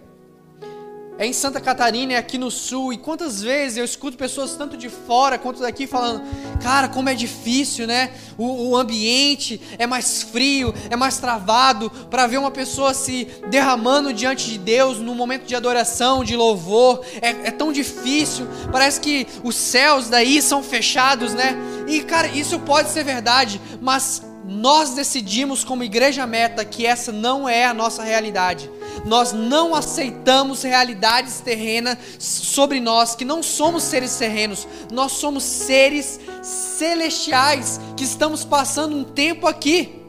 é 1.18 1.26
em 1.26 1.32
Santa 1.32 1.60
Catarina, 1.60 2.12
é 2.12 2.16
aqui 2.16 2.38
no 2.38 2.50
sul, 2.50 2.92
e 2.92 2.96
quantas 2.96 3.42
vezes 3.42 3.76
eu 3.76 3.84
escuto 3.84 4.16
pessoas 4.16 4.54
tanto 4.54 4.76
de 4.76 4.88
fora 4.88 5.36
quanto 5.36 5.60
daqui 5.60 5.86
falando, 5.86 6.22
cara, 6.62 6.88
como 6.88 7.08
é 7.08 7.14
difícil, 7.14 7.86
né? 7.86 8.12
O, 8.36 8.68
o 8.70 8.76
ambiente 8.76 9.60
é 9.78 9.86
mais 9.86 10.22
frio, 10.22 10.72
é 10.88 10.94
mais 10.94 11.18
travado, 11.18 11.90
para 12.08 12.28
ver 12.28 12.38
uma 12.38 12.52
pessoa 12.52 12.94
se 12.94 13.26
derramando 13.50 14.12
diante 14.12 14.48
de 14.48 14.58
Deus 14.58 14.98
no 14.98 15.14
momento 15.14 15.44
de 15.44 15.56
adoração, 15.56 16.22
de 16.22 16.36
louvor, 16.36 17.04
é, 17.20 17.48
é 17.48 17.50
tão 17.50 17.72
difícil, 17.72 18.46
parece 18.70 19.00
que 19.00 19.26
os 19.42 19.56
céus 19.56 20.08
daí 20.08 20.40
são 20.40 20.62
fechados, 20.62 21.34
né? 21.34 21.56
E 21.88 22.00
cara, 22.00 22.28
isso 22.28 22.60
pode 22.60 22.90
ser 22.90 23.02
verdade, 23.02 23.60
mas 23.80 24.22
nós 24.48 24.94
decidimos 24.94 25.62
como 25.62 25.84
igreja 25.84 26.26
meta 26.26 26.64
que 26.64 26.86
essa 26.86 27.12
não 27.12 27.46
é 27.46 27.66
a 27.66 27.74
nossa 27.74 28.02
realidade. 28.02 28.70
Nós 29.04 29.30
não 29.30 29.74
aceitamos 29.74 30.62
realidades 30.62 31.40
terrenas 31.40 31.98
sobre 32.18 32.80
nós, 32.80 33.14
que 33.14 33.26
não 33.26 33.42
somos 33.42 33.82
seres 33.82 34.16
terrenos, 34.16 34.66
nós 34.90 35.12
somos 35.12 35.44
seres 35.44 36.18
celestiais 36.42 37.78
que 37.94 38.04
estamos 38.04 38.42
passando 38.42 38.96
um 38.96 39.04
tempo 39.04 39.46
aqui, 39.46 40.02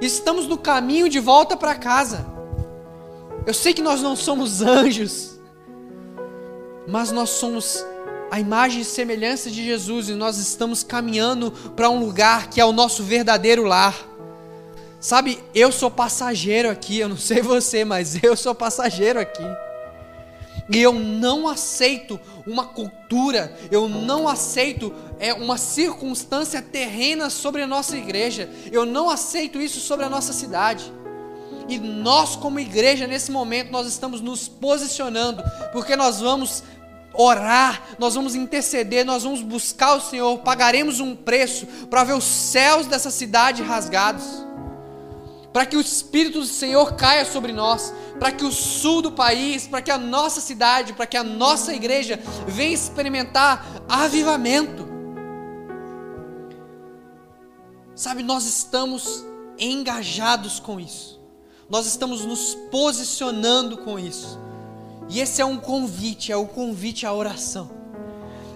estamos 0.00 0.46
no 0.46 0.56
caminho 0.56 1.06
de 1.06 1.20
volta 1.20 1.54
para 1.54 1.74
casa. 1.74 2.26
Eu 3.46 3.52
sei 3.52 3.74
que 3.74 3.82
nós 3.82 4.00
não 4.00 4.16
somos 4.16 4.62
anjos, 4.64 5.38
mas 6.88 7.12
nós 7.12 7.28
somos 7.28 7.84
a 8.30 8.40
imagem 8.40 8.80
e 8.80 8.84
semelhança 8.84 9.50
de 9.50 9.64
Jesus 9.64 10.08
e 10.08 10.14
nós 10.14 10.38
estamos 10.38 10.82
caminhando 10.82 11.50
para 11.74 11.88
um 11.88 12.00
lugar 12.00 12.50
que 12.50 12.60
é 12.60 12.64
o 12.64 12.72
nosso 12.72 13.02
verdadeiro 13.02 13.64
lar. 13.64 13.96
Sabe, 15.00 15.38
eu 15.54 15.70
sou 15.70 15.90
passageiro 15.90 16.68
aqui, 16.70 16.98
eu 16.98 17.08
não 17.08 17.16
sei 17.16 17.40
você, 17.40 17.84
mas 17.84 18.22
eu 18.22 18.36
sou 18.36 18.54
passageiro 18.54 19.20
aqui. 19.20 19.44
E 20.68 20.82
eu 20.82 20.92
não 20.92 21.46
aceito 21.46 22.18
uma 22.44 22.64
cultura, 22.64 23.56
eu 23.70 23.88
não 23.88 24.26
aceito 24.26 24.92
é, 25.18 25.32
uma 25.32 25.56
circunstância 25.56 26.60
terrena 26.60 27.30
sobre 27.30 27.62
a 27.62 27.66
nossa 27.68 27.96
igreja, 27.96 28.50
eu 28.72 28.84
não 28.84 29.08
aceito 29.08 29.60
isso 29.60 29.78
sobre 29.78 30.04
a 30.04 30.10
nossa 30.10 30.32
cidade. 30.32 30.92
E 31.68 31.78
nós, 31.78 32.36
como 32.36 32.60
igreja, 32.60 33.06
nesse 33.06 33.30
momento, 33.30 33.70
nós 33.72 33.86
estamos 33.86 34.20
nos 34.20 34.46
posicionando, 34.48 35.42
porque 35.72 35.96
nós 35.96 36.20
vamos 36.20 36.62
orar, 37.16 37.82
nós 37.98 38.14
vamos 38.14 38.34
interceder, 38.34 39.04
nós 39.04 39.22
vamos 39.22 39.42
buscar 39.42 39.94
o 39.94 40.00
Senhor, 40.00 40.38
pagaremos 40.38 41.00
um 41.00 41.14
preço 41.16 41.66
para 41.88 42.04
ver 42.04 42.14
os 42.14 42.24
céus 42.24 42.86
dessa 42.86 43.10
cidade 43.10 43.62
rasgados 43.62 44.46
para 45.56 45.64
que 45.64 45.74
o 45.78 45.80
Espírito 45.80 46.40
do 46.40 46.44
Senhor 46.44 46.96
caia 46.96 47.24
sobre 47.24 47.50
nós, 47.50 47.90
para 48.20 48.30
que 48.30 48.44
o 48.44 48.52
sul 48.52 49.00
do 49.00 49.12
país, 49.12 49.66
para 49.66 49.80
que 49.80 49.90
a 49.90 49.96
nossa 49.96 50.38
cidade, 50.38 50.92
para 50.92 51.06
que 51.06 51.16
a 51.16 51.24
nossa 51.24 51.72
igreja 51.72 52.20
venha 52.46 52.74
experimentar 52.74 53.64
avivamento. 53.88 54.86
Sabe, 57.94 58.22
nós 58.22 58.44
estamos 58.44 59.24
engajados 59.58 60.60
com 60.60 60.78
isso, 60.78 61.18
nós 61.70 61.86
estamos 61.86 62.26
nos 62.26 62.54
posicionando 62.70 63.78
com 63.78 63.98
isso, 63.98 64.38
e 65.08 65.20
esse 65.20 65.40
é 65.40 65.44
um 65.44 65.56
convite, 65.56 66.32
é 66.32 66.36
o 66.36 66.46
convite 66.46 67.06
à 67.06 67.12
oração, 67.12 67.70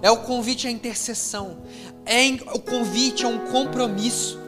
é 0.01 0.11
o 0.11 0.17
convite 0.17 0.67
à 0.67 0.71
intercessão, 0.71 1.57
é 2.05 2.27
o 2.53 2.59
convite 2.59 3.25
a 3.25 3.29
um 3.29 3.39
compromisso. 3.51 4.39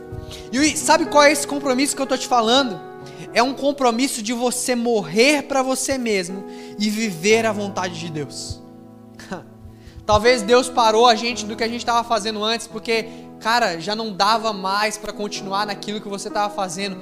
E 0.51 0.75
sabe 0.75 1.05
qual 1.05 1.23
é 1.23 1.31
esse 1.31 1.47
compromisso 1.47 1.95
que 1.95 2.01
eu 2.01 2.05
estou 2.05 2.17
te 2.17 2.27
falando? 2.27 2.79
É 3.33 3.41
um 3.41 3.53
compromisso 3.53 4.21
de 4.21 4.33
você 4.33 4.75
morrer 4.75 5.43
para 5.43 5.63
você 5.63 5.97
mesmo 5.97 6.45
e 6.77 6.89
viver 6.89 7.45
a 7.45 7.51
vontade 7.51 7.99
de 7.99 8.09
Deus. 8.09 8.61
Talvez 10.05 10.41
Deus 10.41 10.69
parou 10.69 11.07
a 11.07 11.15
gente 11.15 11.45
do 11.45 11.55
que 11.55 11.63
a 11.63 11.67
gente 11.67 11.79
estava 11.79 12.07
fazendo 12.07 12.43
antes, 12.43 12.67
porque, 12.67 13.07
cara, 13.39 13.79
já 13.79 13.95
não 13.95 14.11
dava 14.13 14.53
mais 14.53 14.97
para 14.97 15.13
continuar 15.13 15.65
naquilo 15.65 16.01
que 16.01 16.07
você 16.07 16.27
estava 16.27 16.53
fazendo. 16.53 16.97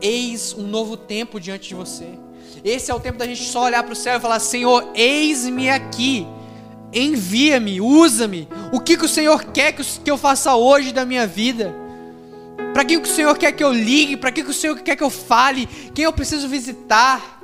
Eis 0.00 0.52
um 0.52 0.66
novo 0.66 0.96
tempo 0.96 1.40
diante 1.40 1.68
de 1.68 1.74
você. 1.74 2.18
Esse 2.62 2.90
é 2.90 2.94
o 2.94 3.00
tempo 3.00 3.18
da 3.18 3.26
gente 3.26 3.42
só 3.42 3.64
olhar 3.64 3.82
para 3.82 3.92
o 3.92 3.96
céu 3.96 4.18
e 4.18 4.20
falar: 4.20 4.38
Senhor, 4.40 4.90
eis-me 4.94 5.70
aqui, 5.70 6.26
envia-me, 6.92 7.80
usa-me. 7.80 8.48
O 8.72 8.80
que, 8.80 8.96
que 8.96 9.04
o 9.04 9.08
Senhor 9.08 9.44
quer 9.46 9.72
que 9.72 10.10
eu 10.10 10.18
faça 10.18 10.54
hoje 10.54 10.92
da 10.92 11.04
minha 11.04 11.26
vida? 11.26 11.74
Para 12.72 12.84
quem 12.84 12.98
o 12.98 13.06
Senhor 13.06 13.36
quer 13.38 13.52
que 13.52 13.62
eu 13.62 13.72
ligue? 13.72 14.16
Para 14.16 14.32
quem 14.32 14.44
o 14.44 14.52
Senhor 14.52 14.78
quer 14.80 14.96
que 14.96 15.02
eu 15.02 15.10
fale? 15.10 15.66
Quem 15.94 16.04
eu 16.04 16.12
preciso 16.12 16.48
visitar? 16.48 17.40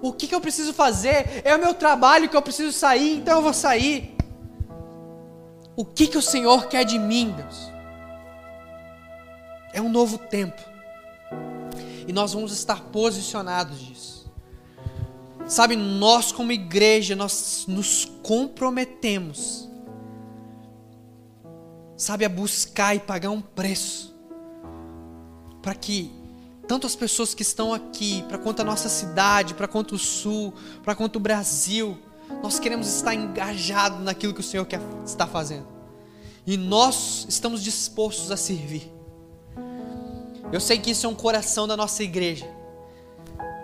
O 0.00 0.12
que, 0.12 0.26
que 0.26 0.34
eu 0.34 0.40
preciso 0.40 0.72
fazer? 0.72 1.42
É 1.44 1.54
o 1.54 1.58
meu 1.58 1.74
trabalho 1.74 2.28
que 2.28 2.36
eu 2.36 2.42
preciso 2.42 2.72
sair, 2.72 3.16
então 3.16 3.38
eu 3.38 3.42
vou 3.42 3.52
sair. 3.52 4.14
O 5.76 5.84
que, 5.84 6.08
que 6.08 6.18
o 6.18 6.22
Senhor 6.22 6.66
quer 6.66 6.84
de 6.84 6.98
mim, 6.98 7.34
Deus? 7.36 7.72
É 9.72 9.80
um 9.80 9.88
novo 9.88 10.18
tempo. 10.18 10.60
E 12.08 12.12
nós 12.12 12.32
vamos 12.32 12.52
estar 12.52 12.86
posicionados 12.86 13.78
disso. 13.78 14.28
Sabe, 15.46 15.76
nós 15.76 16.32
como 16.32 16.50
igreja, 16.50 17.14
nós 17.14 17.64
nos 17.68 18.04
comprometemos 18.22 19.68
sabe, 21.98 22.24
a 22.24 22.28
buscar 22.28 22.94
e 22.94 23.00
pagar 23.00 23.30
um 23.30 23.40
preço 23.40 24.14
para 25.60 25.74
que 25.74 26.12
tanto 26.68 26.86
as 26.86 26.94
pessoas 26.94 27.34
que 27.34 27.42
estão 27.42 27.74
aqui, 27.74 28.22
para 28.28 28.38
quanto 28.38 28.60
a 28.60 28.64
nossa 28.64 28.88
cidade, 28.88 29.54
para 29.54 29.66
quanto 29.66 29.96
o 29.96 29.98
sul, 29.98 30.54
para 30.84 30.94
quanto 30.94 31.16
o 31.16 31.20
Brasil, 31.20 31.98
nós 32.42 32.60
queremos 32.60 32.86
estar 32.86 33.14
engajados 33.14 34.00
naquilo 34.00 34.32
que 34.32 34.40
o 34.40 34.44
Senhor 34.44 34.64
quer 34.66 34.80
estar 35.04 35.26
fazendo. 35.26 35.66
E 36.46 36.56
nós 36.56 37.26
estamos 37.28 37.64
dispostos 37.64 38.30
a 38.30 38.36
servir. 38.36 38.92
Eu 40.52 40.60
sei 40.60 40.78
que 40.78 40.90
isso 40.90 41.06
é 41.06 41.08
um 41.08 41.14
coração 41.14 41.68
da 41.68 41.76
nossa 41.76 42.02
igreja. 42.02 42.48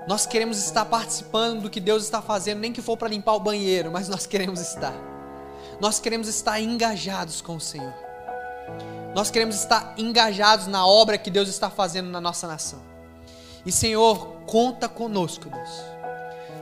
Nós 0.06 0.26
queremos 0.26 0.58
estar 0.58 0.84
participando 0.84 1.62
do 1.62 1.70
que 1.70 1.80
Deus 1.80 2.04
está 2.04 2.20
fazendo, 2.20 2.60
nem 2.60 2.72
que 2.72 2.82
for 2.82 2.96
para 2.96 3.08
limpar 3.08 3.32
o 3.34 3.40
banheiro, 3.40 3.90
mas 3.90 4.06
nós 4.08 4.26
queremos 4.26 4.60
estar. 4.60 4.94
Nós 5.80 5.98
queremos 5.98 6.28
estar 6.28 6.60
engajados 6.60 7.40
com 7.40 7.56
o 7.56 7.60
Senhor. 7.60 7.94
Nós 9.14 9.30
queremos 9.30 9.56
estar 9.56 9.94
engajados 9.96 10.66
na 10.66 10.86
obra 10.86 11.16
que 11.16 11.30
Deus 11.30 11.48
está 11.48 11.70
fazendo 11.70 12.10
na 12.10 12.20
nossa 12.20 12.46
nação. 12.46 12.80
E 13.64 13.72
Senhor, 13.72 14.36
conta 14.46 14.88
conosco, 14.88 15.48
Deus. 15.48 15.70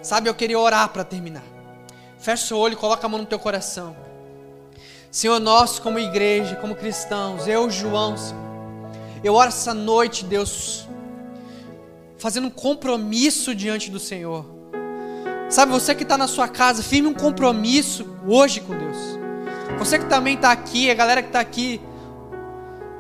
Sabe, 0.03 0.29
eu 0.29 0.35
queria 0.35 0.59
orar 0.59 0.89
para 0.91 1.03
terminar. 1.03 1.45
Fecha 2.19 2.55
o 2.55 2.59
olho, 2.59 2.77
coloca 2.77 3.05
a 3.05 3.09
mão 3.11 3.19
no 3.19 3.27
teu 3.27 3.39
coração. 3.39 3.97
Senhor, 5.11 5.41
nós 5.41 5.81
como 5.81 5.99
igreja, 5.99 6.55
como 6.57 6.77
cristãos, 6.77 7.49
eu, 7.49 7.69
João, 7.69 8.17
Senhor, 8.17 8.52
eu 9.23 9.35
oro 9.35 9.49
essa 9.49 9.73
noite, 9.73 10.25
Deus, 10.25 10.89
fazendo 12.19 12.49
um 12.49 12.51
compromisso 12.51 13.55
diante 13.55 13.91
do 13.91 13.99
Senhor. 13.99 14.45
Sabe, 15.49 15.73
você 15.73 15.95
que 15.95 16.03
está 16.03 16.17
na 16.17 16.27
sua 16.27 16.49
casa, 16.49 16.83
firme 16.83 17.09
um 17.09 17.15
compromisso 17.15 18.07
hoje 18.27 18.61
com 18.61 18.77
Deus. 18.77 18.97
Você 19.79 19.99
que 19.99 20.07
também 20.07 20.35
está 20.35 20.51
aqui, 20.51 20.91
a 20.91 20.95
galera 20.95 21.23
que 21.23 21.29
está 21.29 21.41
aqui, 21.41 21.81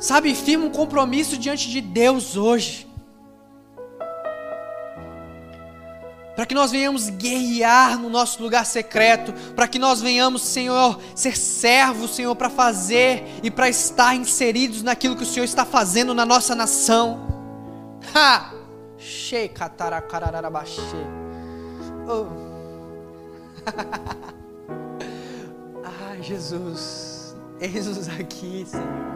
Sabe, 0.03 0.35
firma 0.35 0.64
um 0.64 0.70
compromisso 0.70 1.39
diante 1.39 1.70
de 1.70 1.81
Deus 1.81 2.37
hoje. 2.37 2.89
Para 6.35 6.47
que 6.47 6.55
nós 6.55 6.70
venhamos 6.70 7.11
guerrear 7.11 7.99
no 7.99 8.09
nosso 8.09 8.43
lugar 8.43 8.64
secreto, 8.64 9.33
para 9.55 9.68
que 9.68 9.78
nós 9.78 10.01
venhamos, 10.01 10.43
Senhor, 10.43 10.99
ser 11.14 11.37
servos, 11.37 12.14
Senhor, 12.14 12.35
para 12.35 12.49
fazer 12.49 13.24
e 13.43 13.51
para 13.51 13.68
estar 13.68 14.14
inseridos 14.14 14.83
naquilo 14.83 15.16
que 15.16 15.22
o 15.22 15.26
Senhor 15.26 15.45
está 15.45 15.64
fazendo 15.64 16.14
na 16.14 16.24
nossa 16.24 16.55
nação. 16.55 17.20
Ha! 18.14 18.53
Oh. 22.09 22.26
Ai, 26.09 26.22
Jesus, 26.22 27.37
eis-nos 27.61 28.09
aqui, 28.09 28.64
Senhor. 28.66 29.12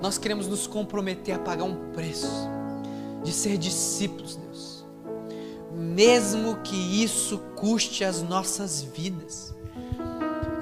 Nós 0.00 0.16
queremos 0.16 0.46
nos 0.46 0.66
comprometer 0.66 1.34
a 1.34 1.38
pagar 1.38 1.64
um 1.64 1.92
preço 1.92 2.48
de 3.22 3.32
ser 3.32 3.58
discípulos, 3.58 4.36
Deus. 4.36 4.69
Mesmo 5.72 6.56
que 6.58 6.76
isso 6.76 7.38
custe 7.56 8.04
as 8.04 8.22
nossas 8.22 8.82
vidas. 8.82 9.54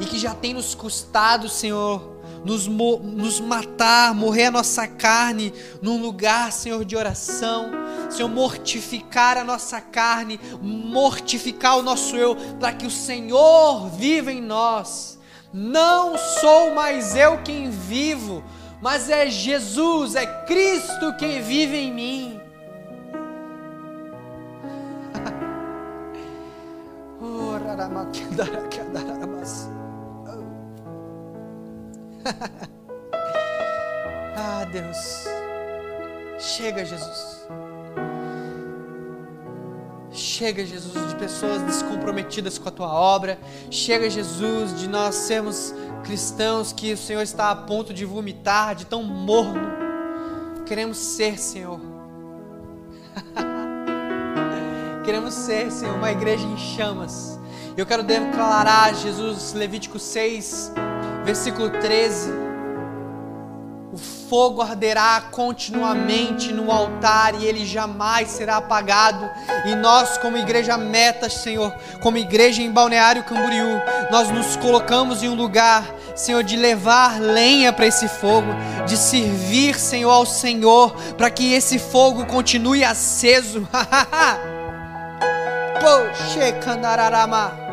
E 0.01 0.05
que 0.05 0.19
já 0.19 0.35
tem 0.35 0.55
nos 0.55 0.75
custado, 0.75 1.49
Senhor, 1.49 2.19
nos, 2.45 2.67
nos 2.67 3.41
matar, 3.41 4.15
morrer 4.15 4.47
a 4.47 4.51
nossa 4.51 4.87
carne 4.87 5.53
num 5.83 6.01
lugar, 6.01 6.53
Senhor, 6.53 6.85
de 6.85 6.97
oração. 6.97 7.71
Senhor, 8.11 8.29
mortificar 8.29 9.37
a 9.37 9.45
nossa 9.45 9.81
carne, 9.81 10.41
mortificar 10.63 11.79
o 11.79 11.83
nosso 11.83 12.17
eu, 12.17 12.37
para 12.59 12.73
que 12.73 12.87
o 12.87 12.91
Senhor 12.91 13.89
viva 13.91 14.33
em 14.33 14.41
nós. 14.41 15.19
Não 15.53 16.17
sou 16.19 16.75
mais 16.75 17.17
eu 17.17 17.43
quem 17.43 17.71
vivo, 17.71 18.43
mas 18.81 19.09
é 19.11 19.29
Jesus, 19.29 20.15
é 20.15 20.27
Cristo 20.45 21.17
quem 21.19 21.43
vive 21.43 21.77
em 21.77 21.93
mim. 21.93 22.38
ah, 34.37 34.65
Deus. 34.71 35.27
Chega, 36.39 36.85
Jesus. 36.85 37.47
Chega, 40.11 40.65
Jesus, 40.65 41.09
de 41.09 41.17
pessoas 41.17 41.63
descomprometidas 41.63 42.59
com 42.59 42.69
a 42.69 42.73
tua 42.73 42.93
obra. 42.93 43.39
Chega, 43.71 44.11
Jesus, 44.11 44.79
de 44.79 44.89
nós 44.89 45.15
sermos 45.15 45.75
cristãos 46.03 46.73
que 46.73 46.93
o 46.93 46.97
Senhor 46.97 47.23
está 47.23 47.51
a 47.51 47.57
ponto 47.57 47.95
de 47.95 48.05
vomitar, 48.05 48.75
de 48.75 48.87
tão 48.87 49.03
morno. 49.03 49.69
Queremos 50.67 50.99
ser, 50.99 51.39
Senhor. 51.39 51.81
Queremos 55.05 55.35
ser, 55.35 55.71
Senhor, 55.71 55.95
uma 55.95 56.11
igreja 56.11 56.47
em 56.47 56.57
chamas. 56.57 57.38
Eu 57.79 57.87
quero 57.87 58.03
declarar, 58.03 58.93
Jesus, 58.93 59.53
Levítico 59.53 60.01
6, 60.01 60.73
versículo 61.25 61.71
13 61.71 62.49
fogo 64.29 64.61
arderá 64.61 65.23
continuamente 65.31 66.53
no 66.53 66.73
altar 66.73 67.41
e 67.41 67.47
ele 67.47 67.65
jamais 67.65 68.29
será 68.29 68.57
apagado. 68.57 69.31
E 69.65 69.77
nós, 69.77 70.19
como 70.19 70.37
igreja 70.37 70.77
Metas, 70.77 71.35
Senhor, 71.35 71.73
como 72.03 72.19
igreja 72.19 72.61
em 72.61 72.71
Balneário 72.71 73.23
Camboriú, 73.23 73.81
nós 74.11 74.29
nos 74.29 74.57
colocamos 74.57 75.23
em 75.23 75.29
um 75.29 75.35
lugar, 75.35 75.85
Senhor, 76.17 76.43
de 76.43 76.57
levar 76.57 77.21
lenha 77.21 77.73
para 77.73 77.87
esse 77.87 78.09
fogo, 78.09 78.49
de 78.89 78.97
servir, 78.97 79.79
Senhor, 79.79 80.11
ao 80.11 80.27
Senhor, 80.27 80.95
para 81.17 81.31
que 81.31 81.55
esse 81.55 81.79
fogo 81.79 82.27
continue 82.27 82.85
aceso. 82.85 83.67
Poxa, 85.81 86.53
candararama. 86.61 87.68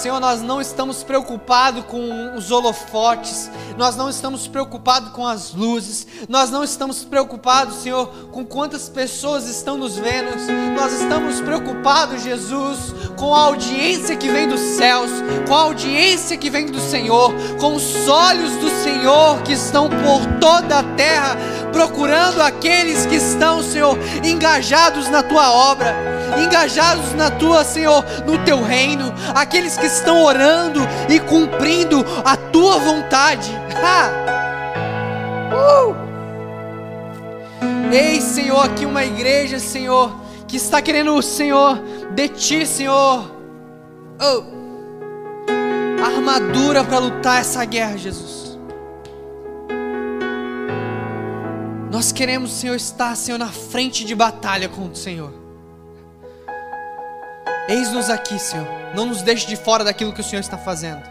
Senhor, 0.00 0.18
nós 0.18 0.40
não 0.40 0.62
estamos 0.62 1.02
preocupados 1.02 1.84
com 1.84 2.34
os 2.34 2.50
holofotes, 2.50 3.50
nós 3.76 3.96
não 3.96 4.08
estamos 4.08 4.48
preocupados 4.48 5.10
com 5.10 5.26
as 5.26 5.52
luzes, 5.52 6.06
nós 6.26 6.50
não 6.50 6.64
estamos 6.64 7.04
preocupados, 7.04 7.82
Senhor, 7.82 8.06
com 8.32 8.42
quantas 8.42 8.88
pessoas 8.88 9.46
estão 9.46 9.76
nos 9.76 9.96
vendo, 9.96 10.30
nós 10.74 10.94
estamos 10.94 11.42
preocupados, 11.42 12.22
Jesus, 12.22 12.94
com 13.18 13.34
a 13.34 13.40
audiência 13.40 14.16
que 14.16 14.30
vem 14.30 14.48
dos 14.48 14.60
céus, 14.60 15.10
com 15.46 15.54
a 15.54 15.60
audiência 15.60 16.38
que 16.38 16.48
vem 16.48 16.64
do 16.64 16.80
Senhor, 16.80 17.34
com 17.60 17.74
os 17.74 18.08
olhos 18.08 18.52
do 18.52 18.70
Senhor 18.82 19.42
que 19.42 19.52
estão 19.52 19.90
por 19.90 20.40
toda 20.40 20.78
a 20.78 20.82
terra, 20.94 21.36
procurando 21.72 22.40
aqueles 22.40 23.06
que 23.06 23.16
estão, 23.16 23.62
Senhor, 23.62 23.98
engajados 24.24 25.08
na 25.08 25.22
tua 25.22 25.52
obra, 25.52 25.94
engajados 26.42 27.12
na 27.14 27.30
tua, 27.30 27.64
Senhor, 27.64 28.04
no 28.26 28.38
teu 28.44 28.62
reino, 28.62 29.12
aqueles 29.34 29.76
que 29.76 29.86
estão 29.86 30.22
orando 30.22 30.80
e 31.08 31.18
cumprindo 31.20 32.04
a 32.24 32.36
tua 32.36 32.78
vontade. 32.78 33.50
Uh! 35.52 35.94
Ei, 37.92 38.20
Senhor, 38.20 38.64
aqui 38.64 38.86
uma 38.86 39.04
igreja, 39.04 39.58
Senhor, 39.58 40.14
que 40.46 40.56
está 40.56 40.80
querendo, 40.80 41.20
Senhor, 41.20 41.76
de 42.14 42.28
ti, 42.28 42.64
Senhor. 42.64 43.28
Oh. 44.20 44.44
Armadura 46.02 46.84
para 46.84 46.98
lutar 46.98 47.40
essa 47.40 47.64
guerra, 47.64 47.96
Jesus. 47.98 48.39
Nós 51.90 52.12
queremos, 52.12 52.52
Senhor, 52.52 52.76
estar, 52.76 53.16
Senhor, 53.16 53.36
na 53.36 53.48
frente 53.48 54.04
de 54.04 54.14
batalha 54.14 54.68
com 54.68 54.86
o 54.86 54.94
Senhor. 54.94 55.34
Eis-nos 57.68 58.08
aqui, 58.08 58.38
Senhor. 58.38 58.66
Não 58.94 59.06
nos 59.06 59.22
deixe 59.22 59.46
de 59.48 59.56
fora 59.56 59.82
daquilo 59.82 60.12
que 60.12 60.20
o 60.20 60.24
Senhor 60.24 60.40
está 60.40 60.56
fazendo. 60.56 61.02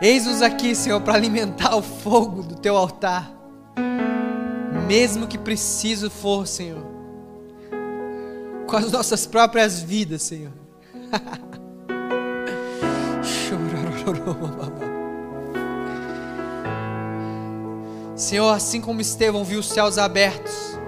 Eis-nos 0.00 0.40
aqui, 0.40 0.74
Senhor, 0.74 1.02
para 1.02 1.14
alimentar 1.14 1.76
o 1.76 1.82
fogo 1.82 2.42
do 2.42 2.56
teu 2.56 2.76
altar. 2.76 3.30
Mesmo 4.86 5.26
que 5.26 5.36
preciso 5.36 6.08
for, 6.08 6.46
Senhor. 6.46 6.84
Com 8.66 8.76
as 8.76 8.90
nossas 8.90 9.26
próprias 9.26 9.82
vidas, 9.82 10.22
Senhor. 10.22 10.52
Senhor, 18.16 18.50
assim 18.50 18.80
como 18.80 19.02
Estevão 19.02 19.44
viu 19.44 19.60
os 19.60 19.68
céus 19.68 19.98
abertos, 19.98 20.78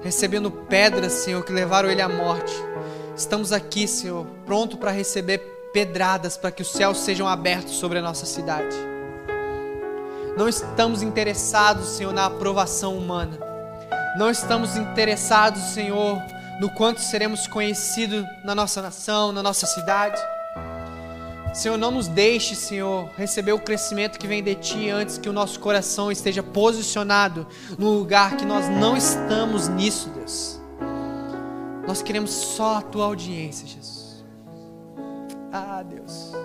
recebendo 0.00 0.48
pedras, 0.48 1.12
Senhor, 1.12 1.44
que 1.44 1.52
levaram 1.52 1.90
ele 1.90 2.00
à 2.00 2.08
morte, 2.08 2.54
estamos 3.16 3.52
aqui, 3.52 3.88
Senhor, 3.88 4.24
pronto 4.46 4.78
para 4.78 4.92
receber 4.92 5.38
pedradas 5.72 6.36
para 6.36 6.52
que 6.52 6.62
os 6.62 6.70
céus 6.70 6.98
sejam 6.98 7.26
abertos 7.26 7.74
sobre 7.74 7.98
a 7.98 8.02
nossa 8.02 8.26
cidade. 8.26 8.76
Não 10.36 10.48
estamos 10.48 11.02
interessados, 11.02 11.88
Senhor, 11.88 12.12
na 12.12 12.26
aprovação 12.26 12.96
humana. 12.96 13.36
Não 14.16 14.30
estamos 14.30 14.76
interessados, 14.76 15.60
Senhor, 15.74 16.16
no 16.60 16.70
quanto 16.70 17.00
seremos 17.00 17.48
conhecidos 17.48 18.24
na 18.44 18.54
nossa 18.54 18.80
nação, 18.80 19.32
na 19.32 19.42
nossa 19.42 19.66
cidade. 19.66 20.20
Senhor, 21.52 21.76
não 21.76 21.90
nos 21.90 22.06
deixe, 22.06 22.54
Senhor, 22.54 23.10
receber 23.16 23.52
o 23.52 23.58
crescimento 23.58 24.18
que 24.18 24.26
vem 24.26 24.42
de 24.42 24.54
Ti 24.54 24.88
antes 24.88 25.18
que 25.18 25.28
o 25.28 25.32
nosso 25.32 25.58
coração 25.58 26.10
esteja 26.10 26.42
posicionado 26.42 27.46
no 27.76 27.90
lugar 27.90 28.36
que 28.36 28.44
nós 28.44 28.68
não 28.68 28.96
estamos 28.96 29.68
nisso, 29.68 30.10
Deus. 30.10 30.60
Nós 31.86 32.02
queremos 32.02 32.30
só 32.30 32.76
a 32.76 32.82
Tua 32.82 33.06
audiência, 33.06 33.66
Jesus. 33.66 34.24
Ah, 35.52 35.82
Deus. 35.82 36.32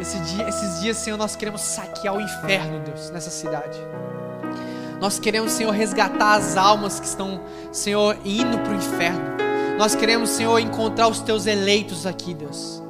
Esse 0.00 0.18
dia, 0.20 0.46
esses 0.46 0.80
dias, 0.80 0.98
Senhor, 0.98 1.16
nós 1.16 1.34
queremos 1.34 1.62
saquear 1.62 2.14
o 2.14 2.20
inferno, 2.20 2.80
Deus, 2.84 3.10
nessa 3.10 3.30
cidade. 3.30 3.78
Nós 5.00 5.18
queremos, 5.18 5.52
Senhor, 5.52 5.72
resgatar 5.72 6.34
as 6.34 6.56
almas 6.56 7.00
que 7.00 7.06
estão, 7.06 7.40
Senhor, 7.72 8.16
indo 8.24 8.58
para 8.58 8.72
o 8.72 8.76
inferno. 8.76 9.45
Nós 9.78 9.94
queremos, 9.94 10.30
Senhor, 10.30 10.58
encontrar 10.58 11.08
os 11.08 11.20
teus 11.20 11.46
eleitos 11.46 12.06
aqui, 12.06 12.32
Deus. 12.32 12.82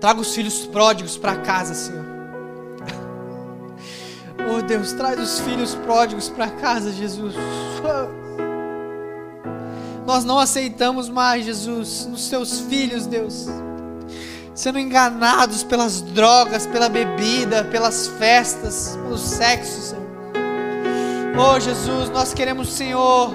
Traga 0.00 0.20
os 0.20 0.34
filhos 0.34 0.66
pródigos 0.66 1.16
para 1.16 1.36
casa, 1.36 1.74
Senhor. 1.74 2.04
Oh 4.46 4.60
Deus, 4.60 4.92
traz 4.92 5.18
os 5.18 5.40
filhos 5.40 5.74
pródigos 5.74 6.28
para 6.28 6.50
casa, 6.50 6.92
Jesus. 6.92 7.34
Nós 10.06 10.22
não 10.24 10.38
aceitamos 10.38 11.08
mais, 11.08 11.46
Jesus, 11.46 12.06
os 12.12 12.28
teus 12.28 12.60
filhos, 12.60 13.06
Deus, 13.06 13.46
sendo 14.54 14.78
enganados 14.78 15.62
pelas 15.62 16.02
drogas, 16.02 16.66
pela 16.66 16.90
bebida, 16.90 17.64
pelas 17.64 18.06
festas, 18.06 18.98
pelo 19.02 19.16
sexo, 19.16 19.80
Senhor. 19.80 20.03
Oh 21.36 21.58
Jesus, 21.58 22.10
nós 22.10 22.32
queremos, 22.32 22.72
Senhor, 22.72 23.34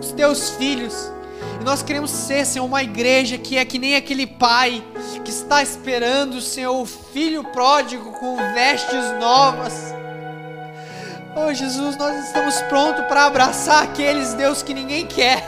os 0.00 0.10
teus 0.10 0.50
filhos 0.50 1.12
E 1.60 1.64
nós 1.64 1.80
queremos 1.80 2.10
ser, 2.10 2.44
Senhor, 2.44 2.64
uma 2.64 2.82
igreja 2.82 3.38
que 3.38 3.56
é 3.56 3.64
que 3.64 3.78
nem 3.78 3.94
aquele 3.94 4.26
pai 4.26 4.82
que 5.24 5.30
está 5.30 5.62
esperando, 5.62 6.40
Senhor, 6.40 6.74
o 6.74 6.84
filho 6.84 7.44
pródigo 7.44 8.10
com 8.18 8.36
vestes 8.52 9.12
novas. 9.20 9.94
Oh 11.36 11.54
Jesus, 11.54 11.96
nós 11.96 12.26
estamos 12.26 12.60
prontos 12.62 13.06
para 13.06 13.26
abraçar 13.26 13.84
aqueles, 13.84 14.34
Deus, 14.34 14.60
que 14.60 14.74
ninguém 14.74 15.06
quer. 15.06 15.40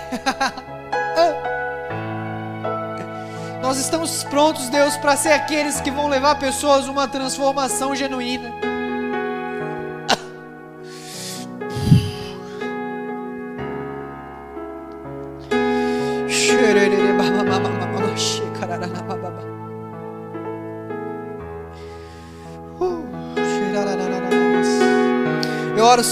nós 3.61 3.77
estamos 3.77 4.23
prontos, 4.23 4.69
Deus, 4.69 4.97
para 4.99 5.17
ser 5.17 5.33
aqueles 5.33 5.81
que 5.81 5.91
vão 5.91 6.07
levar 6.07 6.39
pessoas 6.39 6.87
a 6.87 6.91
uma 6.93 7.09
transformação 7.09 7.93
genuína. 7.97 8.78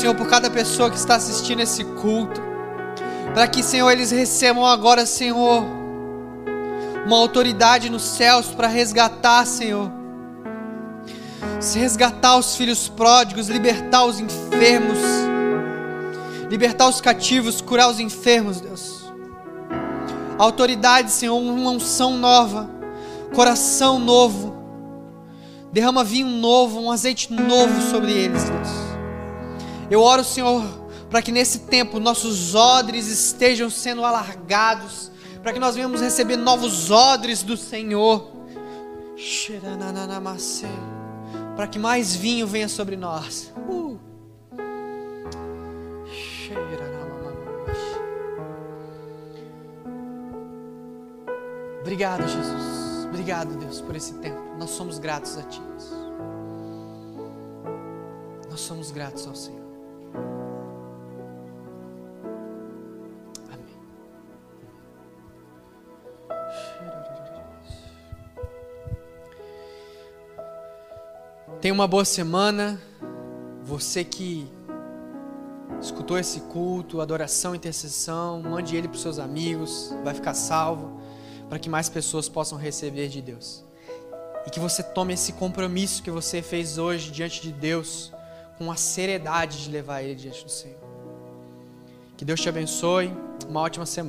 Senhor, 0.07 0.15
por 0.15 0.29
cada 0.29 0.49
pessoa 0.49 0.89
que 0.89 0.97
está 0.97 1.17
assistindo 1.17 1.61
esse 1.61 1.83
culto, 1.83 2.41
para 3.35 3.49
que, 3.49 3.61
Senhor, 3.61 3.91
eles 3.91 4.13
recebam 4.13 4.65
agora, 4.65 5.05
Senhor, 5.05 5.65
uma 7.05 7.17
autoridade 7.17 7.91
nos 7.91 8.05
céus 8.05 8.47
para 8.47 8.69
resgatar, 8.69 9.45
Senhor, 9.45 9.91
se 11.59 11.81
resgatar 11.81 12.37
os 12.37 12.55
filhos 12.55 12.87
pródigos, 12.87 13.49
libertar 13.49 14.05
os 14.05 14.21
enfermos, 14.21 14.99
libertar 16.49 16.87
os 16.89 17.01
cativos, 17.01 17.61
curar 17.61 17.91
os 17.91 17.99
enfermos, 17.99 18.61
Deus. 18.61 19.13
Autoridade, 20.39 21.11
Senhor, 21.11 21.37
uma 21.37 21.71
unção 21.73 22.17
nova, 22.17 22.71
coração 23.35 23.99
novo. 23.99 24.55
Derrama 25.73 26.05
vinho 26.05 26.29
novo, 26.29 26.79
um 26.79 26.93
azeite 26.93 27.33
novo 27.33 27.91
sobre 27.91 28.13
eles, 28.13 28.45
Deus. 28.45 28.96
Eu 29.91 30.01
oro, 30.03 30.25
Senhor, 30.25 30.63
para 31.11 31.23
que 31.23 31.31
nesse 31.31 31.61
tempo 31.61 32.01
nossos 32.01 32.55
odres 32.55 33.07
estejam 33.07 33.71
sendo 33.71 34.05
alargados, 34.05 35.11
para 35.43 35.53
que 35.53 35.61
nós 35.61 35.77
venhamos 35.77 36.01
receber 36.01 36.37
novos 36.37 36.91
odres 36.91 37.43
do 37.43 37.57
Senhor. 37.57 38.33
Para 41.55 41.67
que 41.67 41.79
mais 41.79 42.15
vinho 42.15 42.47
venha 42.47 42.69
sobre 42.69 42.97
nós. 42.97 43.53
Uh. 43.69 43.99
Obrigado, 51.81 52.27
Jesus. 52.27 53.07
Obrigado, 53.09 53.57
Deus, 53.57 53.81
por 53.81 53.95
esse 53.95 54.15
tempo. 54.15 54.41
Nós 54.59 54.71
somos 54.71 54.99
gratos 54.99 55.39
a 55.39 55.43
Ti. 55.45 55.63
Nós 58.51 58.61
somos 58.61 58.91
gratos 58.91 59.27
ao 59.27 59.35
Senhor. 59.37 59.66
Tenha 71.67 71.75
uma 71.75 71.89
boa 71.89 72.05
semana. 72.05 72.81
Você 73.65 74.05
que 74.05 74.47
escutou 75.81 76.17
esse 76.17 76.39
culto, 76.43 77.01
adoração, 77.01 77.57
intercessão, 77.57 78.41
mande 78.41 78.77
ele 78.77 78.87
para 78.87 78.95
os 78.95 79.03
seus 79.03 79.19
amigos, 79.19 79.93
vai 80.05 80.15
ficar 80.15 80.33
salvo 80.35 81.01
para 81.49 81.59
que 81.59 81.69
mais 81.69 81.89
pessoas 81.89 82.29
possam 82.29 82.57
receber 82.57 83.09
de 83.09 83.21
Deus. 83.21 83.65
E 84.47 84.51
que 84.51 84.61
você 84.61 84.81
tome 84.81 85.15
esse 85.15 85.33
compromisso 85.33 86.05
que 86.05 86.11
você 86.13 86.41
fez 86.41 86.79
hoje 86.79 87.11
diante 87.11 87.43
de 87.43 87.51
Deus 87.51 88.13
com 88.59 88.71
a 88.71 88.77
seriedade 88.77 89.65
de 89.65 89.69
levar 89.69 90.05
ele 90.05 90.15
diante 90.15 90.45
do 90.45 90.51
Senhor. 90.53 90.79
Que 92.17 92.25
Deus 92.25 92.41
te 92.41 92.49
abençoe. 92.49 93.13
Uma 93.49 93.63
ótima 93.63 93.87
semana. 93.87 94.05